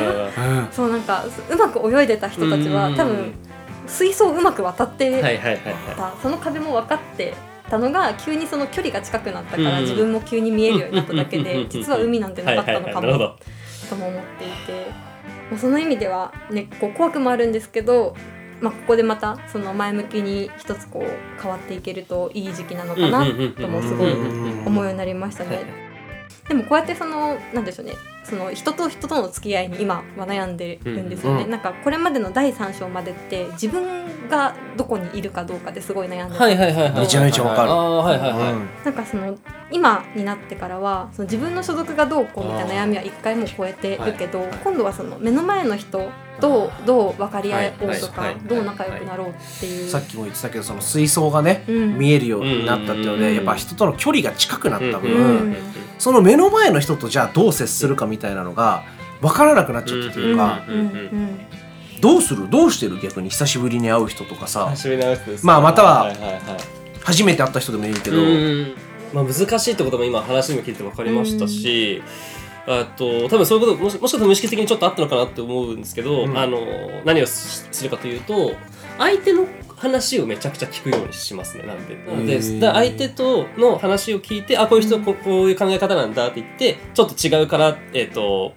[0.71, 3.33] そうなんかうまく泳いでた人たちは多分
[3.89, 5.21] 水槽をうまく渡って
[5.97, 7.33] たその壁も分かって
[7.69, 13.35] たのが急にその距離が近くなったから自分も急に見えるようになっただけで実は海なんてなかったのかも
[13.89, 14.87] とも思っていて、
[15.49, 18.15] まあ、その意味では、ね、こう怖くもあるんですけど、
[18.61, 24.11] まあ、ここでまたその前向きに一つこう変わっていけるといい時期なのかなともすごい
[24.65, 25.89] 思うようになりましたね。
[26.47, 27.93] でもこうやってそのなんでしょうね
[28.29, 39.35] その人と人との付き合いに今は悩んでるんですよね、うん、なんかこれまでの第3章までって自分がどこにいるかどうかですごい悩んではいはいはいめちゃめちゃわかる、はいはいはい、なんかその
[39.71, 55.55] 今になってからはその自分の所属がどうこうみたいな悩みは一回も超えてるけど、今度はその目の前の人とどう分かり合おうとか、どう仲良くなろうっていう、さっきも言ってたけどその水槽がね、見えるようになったっていうので、やっぱ人との距離が近くなった分、
[55.99, 58.83] その目の前の人とじゃあどう接するかみたいなのが
[59.21, 60.61] 分からなくなっちゃったというか。
[62.01, 62.49] どうする？
[62.49, 62.97] どうしてる？
[63.01, 63.29] 逆に？
[63.29, 64.73] 久しぶりに会う人とかさ。
[65.43, 66.13] まあまたは
[67.03, 68.17] 初めて会った人でもいいけど、
[69.13, 72.01] まあ、難しいってことも今話も聞いて分かりましたし、
[72.67, 76.59] あと多分そういうこともしもしかしたら無意識的にちょっとあったのかなって思うんですけど、うん、あの
[77.05, 78.53] 何をするかというと
[78.97, 81.95] 相手の話をめちゃくちゃ聞くようにしますねなんで。
[81.95, 88.53] なんで相手との話を聞いてあこういう人はここういう考え方なんだって言ってちょっと違うからえっ、ー、と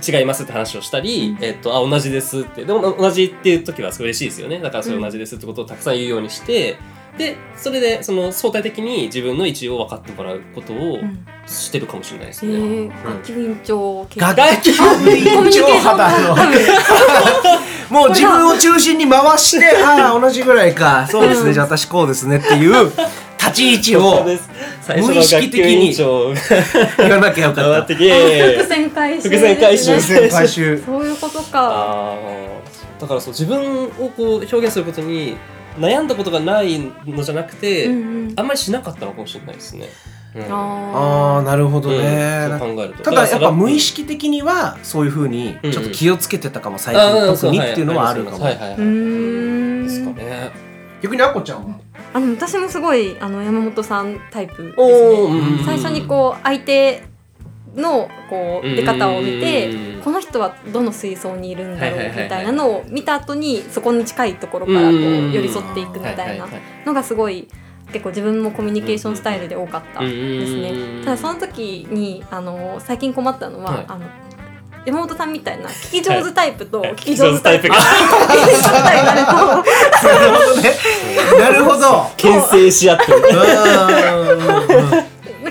[0.00, 2.64] 違いますって話をしたり、えっ、ー、と、あ、同じですって。
[2.64, 4.58] でも、同じっていう時はすごい嬉しいですよね。
[4.58, 6.78] だからそれ同じですってことをたくさん言うようにして、
[7.18, 10.98] でそれでその相対的に自分の位置を分かってもらうことを
[11.46, 12.56] してるかもしれないですね。
[12.56, 16.36] うん、学級委員長学級委員長肌の。
[17.90, 21.06] もう自分を中心に回してああ同じぐらいか。
[21.10, 21.52] そうですね。
[21.52, 22.90] じゃあ私こうですねっていう
[23.38, 27.94] 立ち位置を無意識的に言わなきゃよかった。
[27.94, 32.14] 伏線回収、伏線回収、そういうことか。
[32.98, 35.36] だからそう自分をこう表現することに
[35.78, 39.88] 悩んだことがないのじゃなくて、うんうん、あんまりしなかったのかもしれないですね。
[40.34, 43.02] うん、ああなるほどね、うん、考えると。
[43.02, 48.38] ただやっぱ無意識的にはそういうふうにちょっと気をつけてたかも、最近特にっていうのはあるかも。
[48.38, 48.52] で
[49.90, 50.50] すかね。
[51.02, 51.78] 逆にあこちゃんは？
[52.14, 55.64] あの私もすごいあの山本さんタイプですね。
[55.66, 57.02] 最初にこう相手
[57.74, 59.70] のこう出方を見て
[60.04, 66.46] この人はどの水槽にいるんだろうみたいなのを見た後にそこに近いところからこう寄り添っていくみたいな。
[66.84, 67.48] のがすごい
[67.92, 70.08] 結構自分もコミュニケーションスタイルで多かったで
[70.46, 71.04] すね。
[71.04, 74.06] ただその時にあの最近困ったのは、はい、あの
[74.86, 77.68] 山本さんみたいな聞き上手タイプと聞き上手タイプ。
[77.68, 77.74] が。
[77.74, 77.80] な
[79.14, 79.24] る
[80.32, 80.74] ほどね。
[81.38, 82.10] なるほど。
[82.16, 83.18] 牽制し合ってる。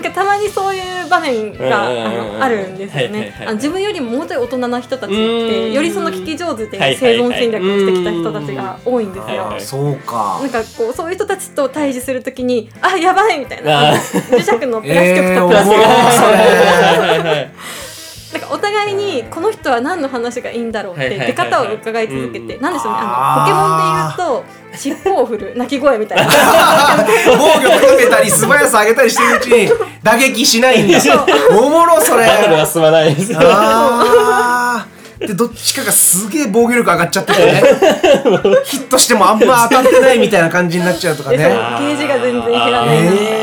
[0.02, 3.32] なんかたまにそういう場面があのあるんですよね。
[3.54, 9.54] 自分よりももうちょい大人な人たちってよりその聞き上手で生存戦略をしてきた人たちが多いんですよ。
[9.60, 10.40] そうか。
[10.42, 13.92] なんかこうそういう人たちと対峙するときにあやばいみたいな。
[14.32, 15.76] 磁石のプラス極とプラス極。
[18.32, 22.98] なんかお互いにこの人は何の話がいいんだろうって出方を伺い続けて、なんでしょうね。
[23.02, 24.14] あ
[24.74, 26.32] のポケモンで言うと尻尾を振る鳴き声みたいな。
[27.26, 30.98] 防御をかけたり素早さ上げたりしてるうちに打撃しないんだ。
[31.50, 32.26] おもろそれ。
[32.26, 33.32] バトルが進まないです
[35.26, 37.62] でどっちかがすげえ防御力上がっちゃっててね。
[38.64, 41.38] ヒットしてもあんま当たってないみたいな感じになっちゃうとかね。
[41.38, 43.41] ゲージが全然減らない、えー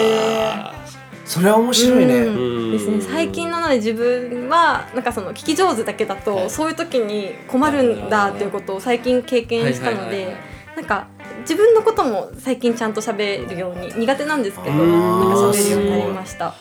[1.29, 2.23] それは面白いね、
[2.71, 3.01] ですね。
[3.01, 10.35] 最近のなで自分はなんかその聞き上手だけだと、はい、そういう時に困るんだっていうことを最近経験したので、
[10.75, 11.05] なんか
[11.41, 16.55] 自分のことも最近ちゃんと喋るように苦手なんですけどなんか喋るようになりました。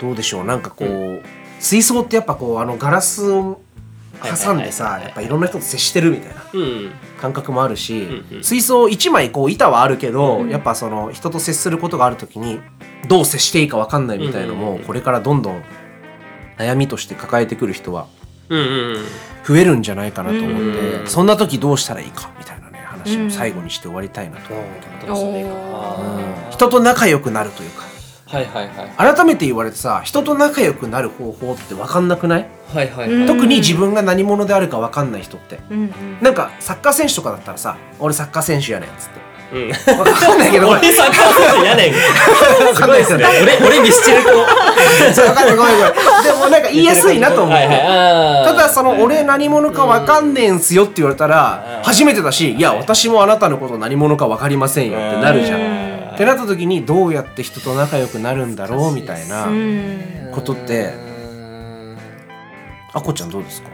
[0.00, 0.44] どうでしょう。
[0.44, 1.22] なんかこう、うん、
[1.58, 3.60] 水槽ってやっぱこうあのガラスを
[4.22, 6.44] 挟んでさやっぱいろんな人と接してるみたいな
[7.20, 12.60] 感覚もあるし、水槽1枚こう板はあるけど、やっぱその人と接することがある時に
[13.08, 15.62] どう接していいか分かんないみたいのもこれからどんどん
[16.58, 18.06] 悩みとして抱えてくる人は
[19.44, 25.06] 増えるんじゃないかなと思ってそんな時どうしたらいいかみたいなね話を最後にして終わりたいなと思って
[26.50, 27.84] 人と仲良くなるというか
[28.28, 32.48] はいはいはい、改めて言われてさ人と仲良くなる方法って分かんなくない？
[32.74, 39.26] はいはい、はい、特に自分が何者であるか分かんない人って、うんうん、なんかサッカー選手とかだったらさ俺サッカー選手やねんっつって。
[39.52, 39.74] うん、分
[40.12, 40.68] かんないけど。
[40.68, 41.92] 俺サッカー選手やねん。
[41.92, 43.26] 分かんないですよね。
[43.60, 44.30] 俺俺ミスチル子。
[44.34, 45.92] 分かんないごめんごめん。
[46.24, 47.54] でもなんか言いやすいなと思う。
[47.54, 47.68] はい、
[48.44, 59.48] ただその俺何者か分かんねえんすよって言われたら初めてだしいや私もあなたのこと何者か分かりませんよってなるじゃんってなった時にどうやって人と仲良くなるんだろうみたいな
[60.34, 60.94] ことって
[62.92, 63.68] あこちゃんどうですか？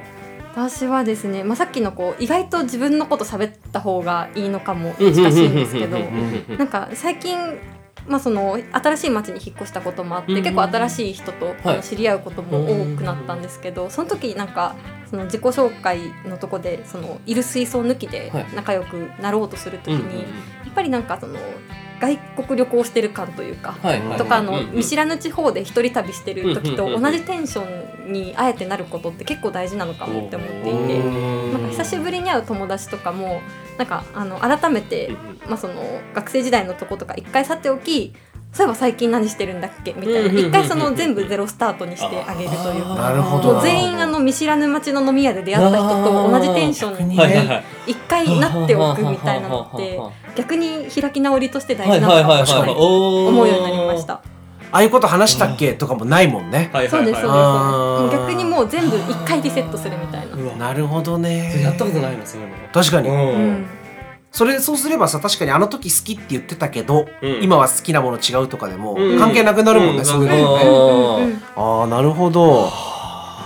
[0.51, 5.99] 私はですね、まあ、さっきのこう意外と自分のこと喋った方がいいのかも難しいんですけど
[6.59, 7.39] なんか最近
[8.05, 14.75] まあ、その新しい町に引っ越したこともあって、結構新しい人と知り合うことも多くなったんですけど、その時なんか
[15.09, 20.27] その自己紹介のとこでそのいる水槽抜きで仲良くなろうとする時に、や
[20.71, 21.39] っぱりなんかその
[22.03, 23.77] 外国旅行してる感というか、
[24.19, 30.99] とかあの見知らぬ地方で一人旅してる時と同じテンションにあえてなることって結構大事なのかもって思っていて
[31.53, 33.41] なんか久しぶりに会う友達とかも
[33.79, 35.75] なんかあの改めて、まあ、その
[36.13, 38.15] 学生時代のとことか一回去っておき
[38.53, 39.95] そういえば最近何してるんだっけ？
[39.95, 47.17] みたいな一回その全部ゼロスタートにしてあげるというかなるほど全員あの見知らぬ街の飲み屋で出会った人と同じテンションに
[47.87, 49.99] 一回なっておくみたいなのって
[50.37, 54.21] 逆に開き直りとして大事なのかなと思うようになりました。
[54.75, 56.71] ああいうこと話したっけとかもないもんね。
[56.73, 57.23] そうですそうです。
[57.23, 60.37] 逆にもう全部一回リセットするみたいな。
[60.57, 61.61] なるほどね。
[61.63, 62.55] やったことないのそういうの。
[62.73, 63.11] 確かに。
[64.33, 72.71] それそうすればさ確かにあの時好きって言ってたけど、うん、今は好きなもの違うとかでも、関係なくなるもんね、うん、そういうのね、ああなるほど。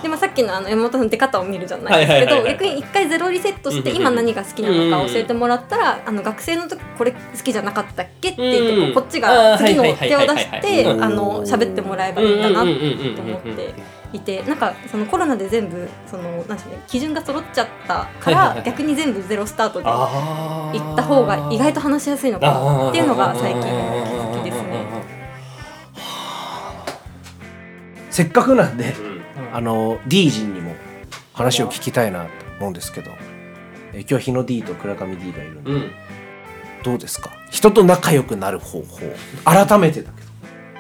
[0.03, 13.96] でもさっきのあの山本さんの出方を見るじゃないですけど逆に一回ゼロリセットして今何が好きなのか教えてもらったらあの学生の時これ好きじゃなかったっけって言ってこっちが次の手を出してあの喋ってもらえばいいんだなと思って。
[14.17, 23.69] いてなんかそのコロナで全部そのなんね基準が揃っちゃったから、逆に全部ゼロスタートで行った方が意外と話しやすいのかなっていうのが最近の
[24.33, 24.87] 気づきですね。
[28.11, 30.75] せっかくなんで、うん、あの D 陣にも
[31.35, 33.11] 話を聞きたいなと思うんですけど、
[33.93, 35.91] え今日日野 D と倉上 D がいるんで、うん、
[36.83, 37.31] どうですか？
[37.51, 38.99] 人と仲良くなる方法。
[39.45, 40.27] 改めてだけど。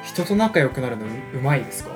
[0.02, 1.08] 人と仲良くなるのう
[1.42, 1.95] まいですか？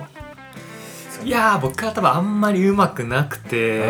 [1.24, 3.82] いや僕は多分あんまりうまくなくて。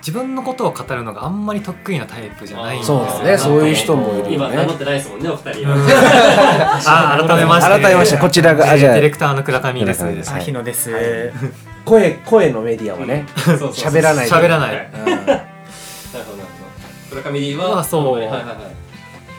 [0.00, 3.38] 自分のことを語るのがあんまり得意なタイプじゃないんですそうですね。
[3.38, 4.34] そういう人もいるよね。
[4.34, 5.66] 今名乗ってないですもんねお二人。
[6.88, 7.70] あ改めまして。
[7.70, 10.02] 改めましてこちらがディレクターの倉上です。
[10.32, 10.90] あ日野です、
[11.84, 14.72] 声声のメディアはね喋らない喋らない。
[14.72, 15.28] なるほどなる
[17.10, 17.22] ほど。
[17.22, 18.14] 倉上はまあそう。
[18.14, 18.69] はいはいはい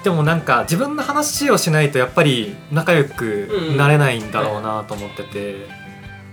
[0.03, 5.67] でもなんか自分の話をしないとやっぱり仲良くなれないんだろうなと思ってて、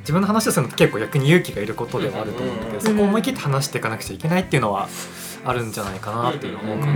[0.01, 4.89] 自分の話をするのって結構逆に勇気がいることではあると思うんだけど、そこを思い切って話していかなくちゃいけないっていうのは
[5.45, 6.93] あるんじゃないかなっていうのを思うかな。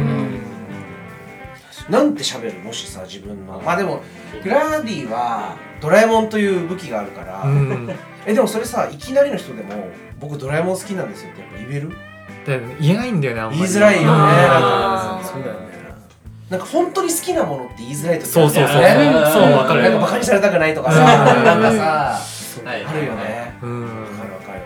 [1.90, 3.60] なんて喋るもしさ自分の。
[3.60, 4.02] まあでも
[4.42, 7.90] グラディはドラえもんという武器があるから、うん、
[8.24, 9.88] えでもそれさいきなりの人でも
[10.20, 11.90] 僕ドラえもん好きなんですよってやっぱ言える？
[12.80, 13.58] 言えないんだよねあんまり。
[13.58, 14.08] 言いづらいよね。
[15.24, 15.71] そうだよね
[16.52, 18.74] なんか本当に好きなものって言いづらい時そうそうそう。
[18.74, 18.90] そうわ
[19.64, 21.14] かるなんかバカにされたくないとかさな
[21.56, 22.20] んかさ
[22.66, 23.54] あるよね。
[23.62, 23.84] うん。
[23.84, 23.94] わか
[24.24, 24.60] るわかる。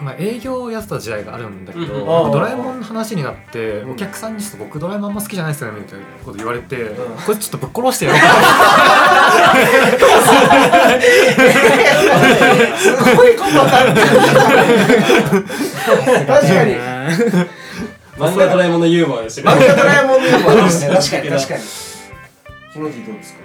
[0.00, 8.20] まあ、営業をやってた時代があるんだけど、うん、ドラえもんの話になって、うん、お客さんにちょっと僕ドラえもんあんま好きじゃないですよねみたいなこと言われて、うん、これちょっとぶっ殺してやろう
[12.78, 13.50] すごいこと
[16.26, 16.74] 確かに
[18.16, 20.94] 漫画ドラえもんのユーモアです漫画ドラえもんのユーモアですね。
[20.94, 21.62] 確かに確かに。
[22.72, 23.38] ヒノディどうですか？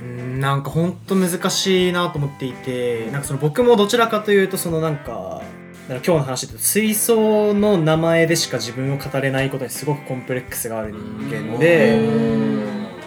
[0.00, 5.42] うんなんか本当難しいなと思っていてなんかその僕もどちらかというとそのなんか
[5.88, 11.98] 今日の話で水槽の名前でしか自分を語れないことにすごくコンプレックスがある人間で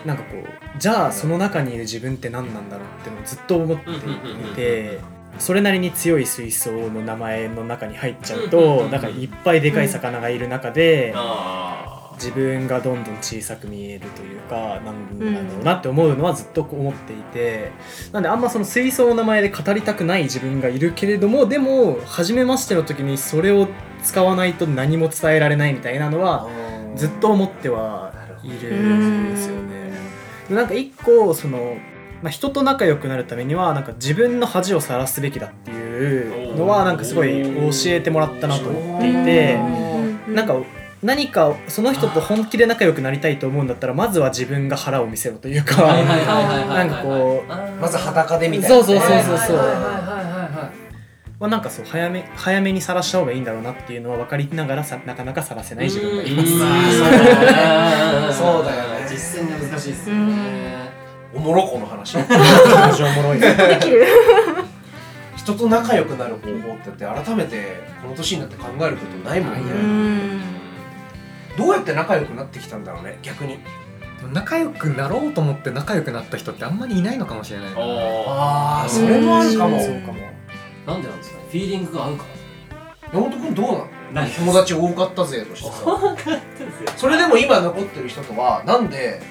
[0.06, 0.46] なんかこう
[0.80, 5.00] じゃあその中にいる自分って何なんだろうっていうのをずっと思っていて
[5.42, 11.16] それなりに強い水槽の名前の中に入っちゃうとなんかいっぱいでかい魚がいる中で
[12.14, 17.72] 自分がどんどん小さく見えるというかなんなんだろうなって思うのはずっと思っていて
[18.12, 23.68] なんであんまその水槽の名前で語りたくない自分がいるけれどもでも初めましての時にそれを
[24.04, 26.48] 使わないと何も伝えられないみたいなのは
[26.96, 28.14] ずっと思っては
[28.44, 29.92] いるんですよね。
[30.52, 31.78] なんか一個その
[32.22, 39.58] まあ、人と仲良くなるためにはなんか自分の恥をさらすべきだっていうのはなんかすごい教えてもらったなと思っていて
[40.28, 40.56] なんか
[41.02, 49.58] 何かその人と本気で仲良くなりたいと思うんだったらまずは自分が腹を見せろというかなんかこうまず裸でみたいな、そうそうそうそうそう
[51.40, 56.52] まあ、なんかそう早め早めにさらした方がいいんだろうなっていうのは分かりながらさなかなかさらせない自分がいます。
[58.38, 59.08] そうだよね。
[59.10, 60.81] 実践が難しいですよね。
[61.34, 62.18] おもろこの話。
[62.18, 62.26] おも
[63.24, 63.40] ろい。
[65.38, 70.44] 人と仲良くなる方法って改めてこの年になって考えることないもんね。
[71.58, 73.60] どうやって仲良くなってきたんだろうね逆に。
[74.34, 77.68] 仲良くなろうと思って仲良くなった人ってあんまりいないのかもしれない。
[77.76, 79.80] ああ、それもあるかも。
[79.80, 80.20] そうかも。
[80.86, 81.38] なんでなんですか？
[81.38, 82.26] ねフィーリングが合うか
[83.14, 84.30] 山本君どうなの？
[84.30, 85.84] 友達多かったぜとしてさ
[86.98, 89.22] それでも今残ってる人とはなんで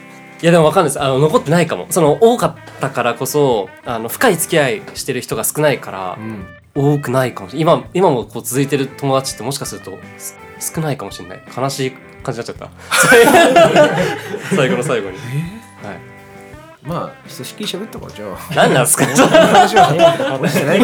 [0.42, 1.02] いやでも分かんないです。
[1.02, 1.86] あの残ってないかも。
[1.90, 7.76] その多かったからこそあの深い付き合いしてる人が少ないから、うん、多くないかもしれない。
[7.76, 9.98] 今今もこう続いてる友達ってもしかすると
[10.58, 11.42] 少ないかもしれない。
[11.54, 11.90] 悲しい
[12.22, 12.70] 感じになっちゃった。
[14.56, 15.16] 最後の最後に、
[15.82, 15.98] えー、はい。
[16.82, 18.38] まあ、ひとしきり喋ったからじゃあ。
[18.54, 19.04] 何なんですか？
[19.28, 20.48] 話は。
[20.48, 20.80] してない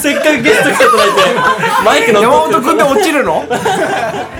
[0.00, 1.14] せっかくゲスト来ていただいて、
[1.84, 2.22] マイクの。
[2.22, 3.44] 山本君で落ちるの？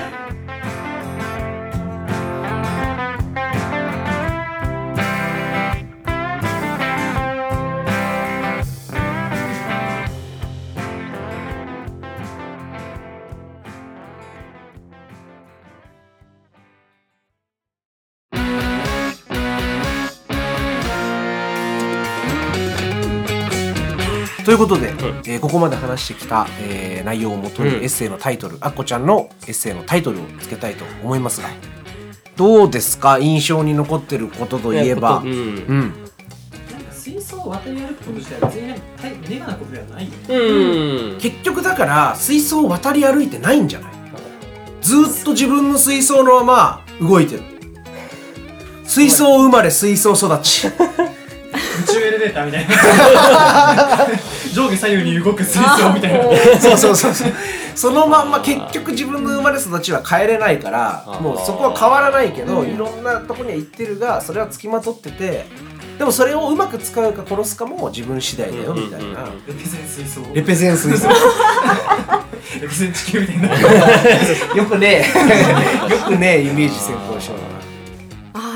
[24.51, 31.49] ということで、うん、えー、ここまで話してきた、えー、内容をもとにエッセイのタイトル、うん、あっこちゃんのエッセイのタイトルをつけたいと思いますが
[32.35, 33.21] どうですか？
[33.21, 35.19] 印象に残ってることといえば。
[35.19, 35.95] うん、うん。
[36.91, 43.93] 水槽を渡り歩くこと自体は別にネガなことではないよ、ね、結局だから水槽を渡り歩いてないんじゃない？
[44.83, 47.43] ずっと自分の水槽のまま動いてる。
[48.83, 50.67] 水槽生まれ水槽育ち
[51.81, 52.75] 宇宙エレベーターみたいな。
[54.53, 56.25] 上下左右に動く水槽みたいな。
[56.61, 57.33] そうそうそうそう。
[57.75, 65.47] そのまんま結局自分の生まれ育ちは変えれないからもうそこは変わらないけどいろんなとこには行ってるがそれはつきまとってて
[65.99, 69.27] でもそれをうまく使うか殺すかも自分次第だよみたいな。
[69.47, 70.21] レペゼン水槽。
[70.35, 71.09] レペゼン水槽。
[72.61, 73.49] レペゼン地球みたいな
[74.57, 75.05] よくね
[75.91, 77.50] よくねイメージ先行しような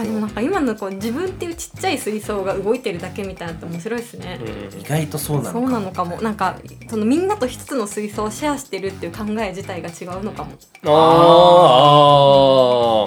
[0.05, 5.53] でもなんか今のこう自分っていうちっちゃい水槽が動いてるだけみたいなって面白いですね、うん、意外とそうなのか。
[5.53, 6.21] そうなのかも。
[6.21, 10.53] なんかそのみんなと一つの水槽をシェアしてるっていう考え自体が違うのかも。
[10.87, 10.91] あ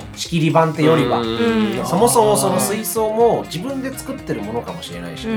[0.01, 5.33] あ仕切り版ってよりは、うん、そもそもその水槽も自分で作ってるものかもしれないしね、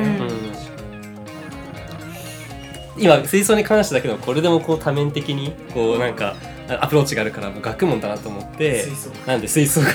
[2.96, 3.02] うん。
[3.02, 6.36] 今水槽に関してだけどこれでもこう多面的にこうなんか
[6.80, 8.86] アプローチがあるからもう学問だなと思って
[9.26, 9.92] なんで吹奏楽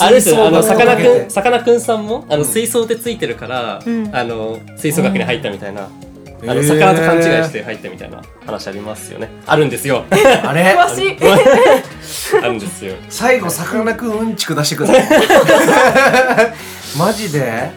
[0.00, 9.30] あれですよあのさかなクンさかなクンさんもあの水槽でついてるから、うん、あの吹奏楽に入ったみたいな、あの魚と勘違いして入ったみたいな話ありますよね。
[9.46, 10.04] あるんですよ。
[10.10, 10.76] あれ？
[10.78, 11.16] 詳しい。
[12.42, 12.94] あるんですよ。
[13.08, 16.54] 最後さかなクンうんちく出してください。
[16.98, 17.70] マジで？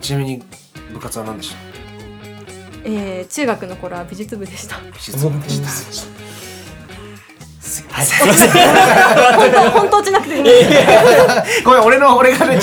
[0.00, 0.42] ちなみに
[0.92, 1.56] 部活は何でした？
[2.86, 4.78] えー、中学の頃は美術部でした。
[4.92, 5.68] 美術部でした。
[7.88, 10.40] はい、本当じゃなくてい。
[10.40, 10.44] い。
[11.64, 12.60] ごめん俺の俺がね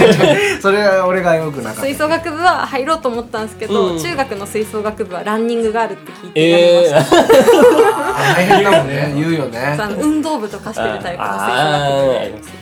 [0.61, 6.31] それは俺がよくなかった吹奏楽部は入ろうと思ったんですけど、うん、中学の吹奏楽部はランニングがあるって聞い。
[6.33, 12.61] てやりました、えー、大変だもんね言うよね運動部とかしてるタイプの吹奏楽部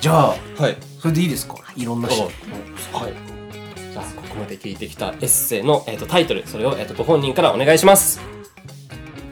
[0.00, 0.34] じゃあ、は
[0.68, 1.24] い、それでい。
[1.26, 1.28] い。
[1.28, 1.84] ですかい。
[1.84, 2.32] ろんな人はい。
[3.92, 4.76] じゃあここまで聞い。
[4.76, 7.78] てきたエッセイの、えーと、タイトルそれを、えーと、とご本人からお願い。
[7.78, 8.20] します。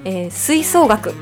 [0.04, 1.14] えー、吹奏楽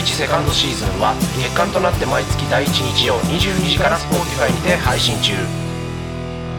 [0.00, 5.34] 1分の1セカンドシーズンは月間となって毎月第1日曜22時から Spotify にて配信中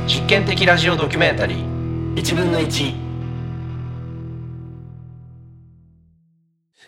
[0.07, 3.11] 実験的ラジオドキュメンタリー1分の1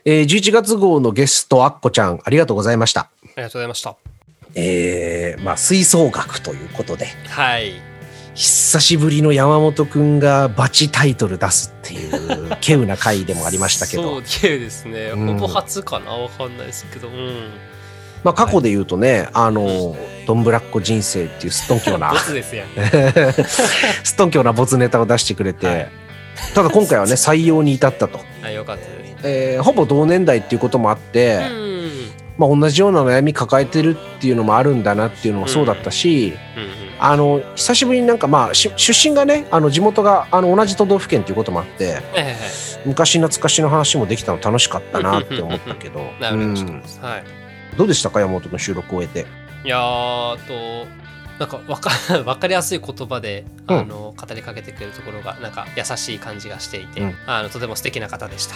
[0.06, 3.04] えー、11月号のゲスト、アッコちゃん、ありがとうございました。
[3.04, 3.96] ありがとうございました。
[4.54, 7.06] えー、まあ、吹奏楽ということで。
[7.30, 7.93] はい。
[8.36, 14.04] 久しぶりの山本くんがバチタイトル出すっていう、稀有な回でもありましたけど。
[14.04, 15.12] そう、稀有ですね。
[15.12, 16.12] ほぼ初かな？
[16.12, 17.10] わかんないですけど。
[17.10, 17.52] うん。
[18.24, 22.14] まあ、過去で言うとね、はい、あの、ドンブラッコ人生っていうすっとんきょうな。
[22.18, 25.92] すっとんきょうなボツネタを出してくれて、はい、
[26.56, 28.20] ただ今回はね、採用に至ったと。
[28.42, 29.16] はい、よかったです。
[29.24, 31.42] えー、ほぼ同年代っていうこともあって、
[32.38, 36.34] まあ、同じような悩み抱えてるっていうのもあるんだなっていうのもそうだったし、
[37.06, 38.74] あの久しぶりになんかまあ出
[39.10, 42.00] 身がねあの地元があの同じ都道府県っていうこともあって、
[42.86, 46.00] 昔懐かしの話もできたの楽しかったなって思ったけど、
[47.78, 47.84] ど。
[47.84, 49.28] うでしたか山本の収録を終えて？
[49.66, 49.78] いや
[50.48, 50.88] と
[51.40, 51.90] なんか分か
[52.24, 58.56] 分かりやすい言葉で、あの語りかけてくれるところがなんか優しい感じがしていて、うん、あのとても素敵な方でした。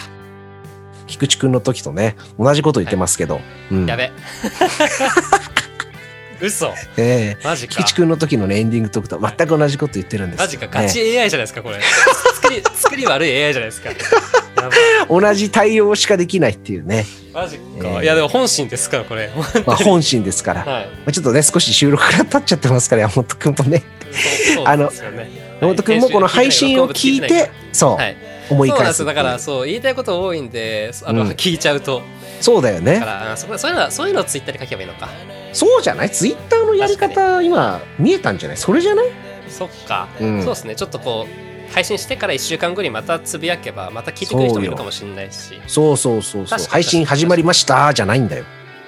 [1.06, 3.44] 菊池くんの時とね同じこと言ってますけど、はい。
[3.72, 4.10] うん、やべ
[6.40, 6.74] 嘘。
[6.96, 7.42] ええ。
[7.42, 7.74] ー、マジか。
[7.74, 10.40] 菊池くんの時のねエンディングトークと全く同じこと言ってるんです。
[10.40, 10.66] マジか。
[10.68, 11.80] ガチ AI じゃないですかこれ。
[12.34, 13.90] 作り作り悪い AI じゃないですか。
[15.08, 17.06] 同じ対応しかできないっていうね。
[17.32, 19.30] マジか、えー、いやでも本心ですからこれ、
[19.66, 23.82] まあ、本心ですから、はい、まあ、ちょっとね少し収録から経っちゃってますから山本君もね。
[24.64, 24.90] あの
[25.60, 28.16] 山本君もこの配信を聞いてそう、はい。
[28.50, 32.02] 思い返すだからそう言いたいこと多いんであの、うん、聞いちゃうと。
[32.40, 33.00] そうだよね。
[33.00, 35.08] だからそそういうのそういうのをツイッターに書けばいいのか
[35.52, 36.10] そうじゃない？
[36.10, 38.56] ツイッターのやり方今見えたんじゃない？
[38.58, 39.06] それじゃない？
[39.48, 40.74] そっか、うん、そうですね。
[40.76, 45.60] ちょっとこう配信してから1週間後にまたつぶやけばまた聞いてくる人もいるかもしれないし。
[45.66, 48.44] そうそうそうそう配信始まりましたじゃないんだよ。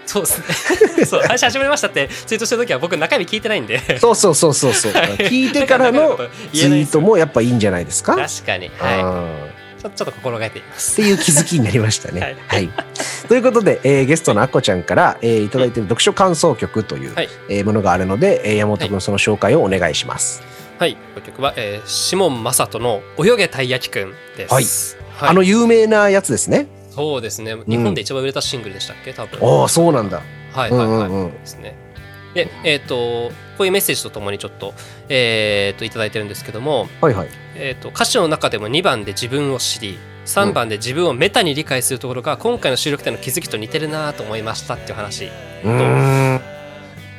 [0.07, 1.05] そうですね。
[1.07, 3.99] そう、配信始まりましたってツイートしてる時は僕中身聞いてないんで。
[3.99, 4.93] そうそうそうそうそう。
[4.93, 6.17] 聞いてからの
[6.53, 8.17] ツイートもやっぱいいんじゃないですか？
[8.17, 8.71] 確かに。
[8.77, 9.60] はい。
[9.81, 11.01] ちょちょっと心がけています。
[11.01, 12.21] っていう気づきになりましたね。
[12.21, 12.71] はい、はい。
[13.29, 20.43] ということで、えー、ゲストのあこちゃんから、えー、いただいている読書感想曲という、はい、えー、ものがあるので、えー、山本君その紹介をお願いします。
[20.79, 24.65] はい、この曲は、えー、シモン・マサトの「泳げたい焼きくん」です、はい。
[25.17, 26.67] はい、あの有名なやつですね。
[26.91, 27.55] そうですね。
[27.67, 29.63] 日本で一番売れたシングルでしたっけ、多分。
[29.63, 30.23] ああ、そうなんだ。
[30.53, 31.33] はいはいはい。
[31.33, 31.77] ですね。
[32.35, 32.95] で、えっ、ー、と、
[33.57, 34.75] こういうメッセージとともにちょっと、
[35.09, 37.29] えっ、ー、と、いただいてるんですけども、はいはい。
[37.61, 45.29] えっ、と、歌詞の中でも2番で自分を知り、3番で自分をメタに理解するところが今回の収録点の気づきと似てるなと思いましたっていう話
[45.65, 46.41] うん。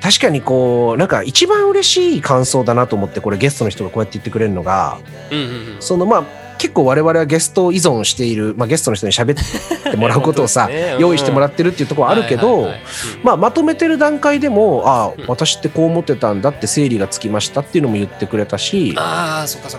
[0.01, 6.25] 確かにこうなんか一番嬉しい感想だなと思ってこれゲストの人がこうやって言ってくれるのが、うんうんうん、そのまあ
[6.62, 10.91] 結構我々はゲスト依存している、まあ、ゲストの人に喋ってもらうことをさ、 ね。
[10.93, 12.70] うん、用意してもらってるっていうところはあるけど、
[13.24, 18.95] まあ、まとめてる段階でもああ私ってこう思ってたんだって整理がつきましたっていうのも言ってくれたし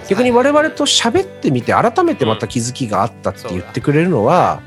[0.09, 4.61] 逆に我々と喋ってみて改めてまた気づきがあったって言ってくれるのは、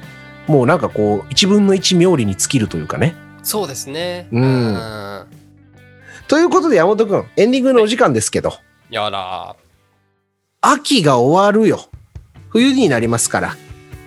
[0.47, 3.13] もうなんかこう1分の1妙理に尽きるというかね。
[3.43, 5.25] そうですね、うん、
[6.27, 8.53] ということで山本君エンディングのお時間ですけど。
[8.89, 9.55] やら
[10.61, 11.89] 秋が終わるよ。
[12.55, 13.57] 冬になりますから。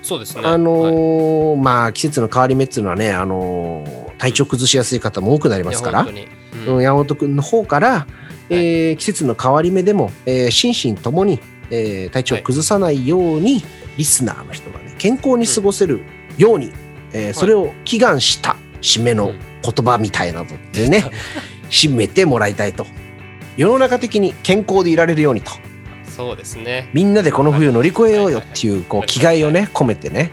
[0.01, 0.43] そうですね。
[0.43, 6.09] あのーはい、まあ季節の変わり目っていうのはね、あのー、体調崩しやすい方も多くなりますから、
[6.67, 8.07] うん、山本君の方から、
[8.49, 11.41] えー、季節の変わり目でも、えー、心身ともに、
[11.71, 13.65] えー、体調を崩さないように、はい、
[13.99, 16.01] リスナーの人がね健康に過ごせる
[16.39, 16.73] ように、うん、
[17.13, 21.05] えー、それを祈願した締めの言葉みたいなのでね、
[21.69, 22.87] 締めてもらいたいと。
[23.59, 25.51] 世の中的に健康でいられるようにと。
[26.19, 26.91] そうですね。
[26.93, 30.33] みんなでこの冬乗り越えようよっていうこう気概をね込めてね。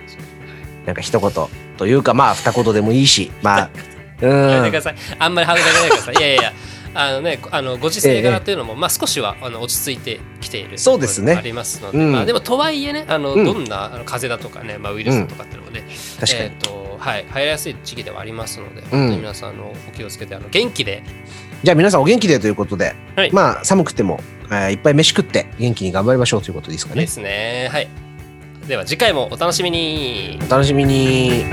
[0.87, 1.31] なんか一言
[1.77, 3.69] というかまあ二言でもいいしまあ
[4.21, 4.49] うん。
[4.49, 4.95] やめてください。
[5.19, 6.15] あんまりハードル上げないでください。
[6.15, 6.53] いやいや。
[6.97, 11.33] あのね、あのご時世柄というのも、ええ、まあ、少しはあの落ち着いてきているそうですね。
[11.33, 21.03] ありますので、うん、まあ、でもとはいえねあの、うん、どんな風邪だとかね、まあ、ウイルスとかっていうのもね、うん、えーとはい、流行りやすい時期ではありますので、本当に皆さんあのお気をつけてあの元気で。
[21.63, 24.21] じゃあ皆さんお元気でということで、はい、まあ寒くても
[24.51, 27.01] えー、いっぱい飯食って元気に頑張りましょうということですかね。
[27.01, 27.69] ですね。
[27.71, 27.87] はい。
[28.67, 30.39] では次回もお楽しみに。
[30.47, 31.45] お楽しみに。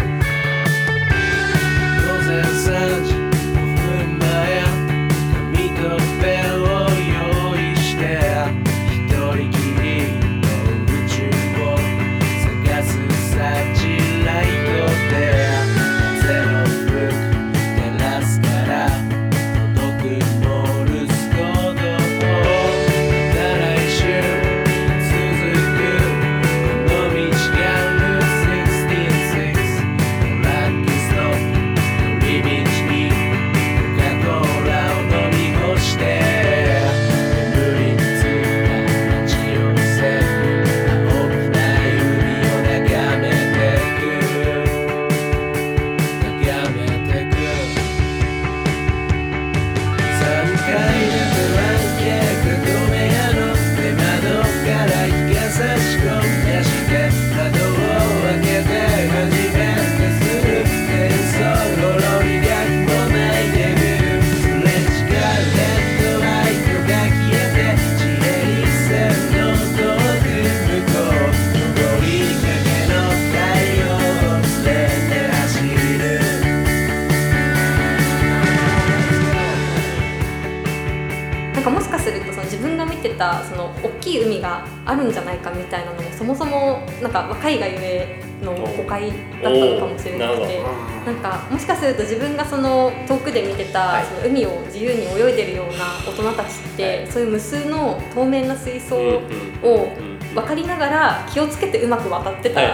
[84.92, 90.62] あるんじゃないかみたいなのもそもそもなんか若いがゆえの誤解だったのかもしれなくて
[91.06, 91.16] なん。
[91.16, 99.88] かもしかすると自分がその遠くで見てたその海を自由に泳いでるような大人たちってそういう無数の透明な水槽を
[100.34, 102.68] 分かりながら気をつけてうまく渡ってたの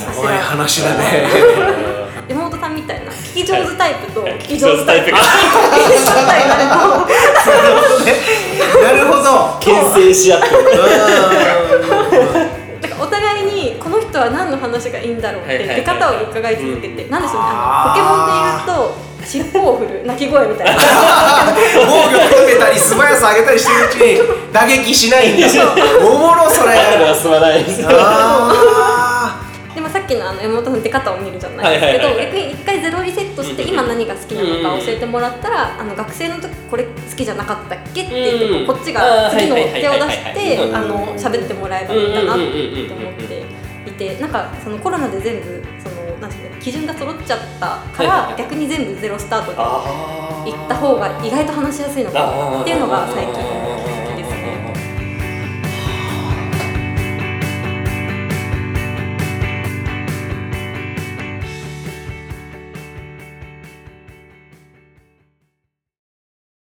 [0.00, 0.30] かしら。
[0.38, 1.28] 話だね
[2.80, 3.10] みたいな。
[3.10, 5.10] 聞き上手タイプと聞き上手タイプ。
[5.10, 5.24] が聞き
[5.92, 6.48] 上手タイプ。
[8.04, 8.12] に
[8.82, 9.58] なるほど。
[9.60, 10.46] 牽制し合って
[13.00, 17.48] お互いにこの人は何の話がいいんだろうって出方を伺い続けて、なんでしょうね。
[17.50, 18.94] あのポケモンでいうと
[19.26, 20.72] 尻尾を振る鳴き声みたいな。
[21.74, 25.46] 防御止めたり素早さ上げたりしてるうちに打撃しないんだ。
[26.00, 26.78] おもろそれ。
[27.14, 27.64] 進まない
[30.08, 43.46] きのあの山本さん出方を見るじゃないですけど、逆に一回ゼロリセットして今何が好きなのか教えてもらったら、あの学生の時これ好きじゃなかったっけって言ってこっちが次の手を出してあの喋ってもらえばいいかなと思って
[43.86, 49.58] いてなんかそのコロナで全部そのなんていう基準が揃っちゃったから逆に全部ゼロスタートで
[50.52, 53.97] 行った方が意外と話しやすいのかっていうのが最近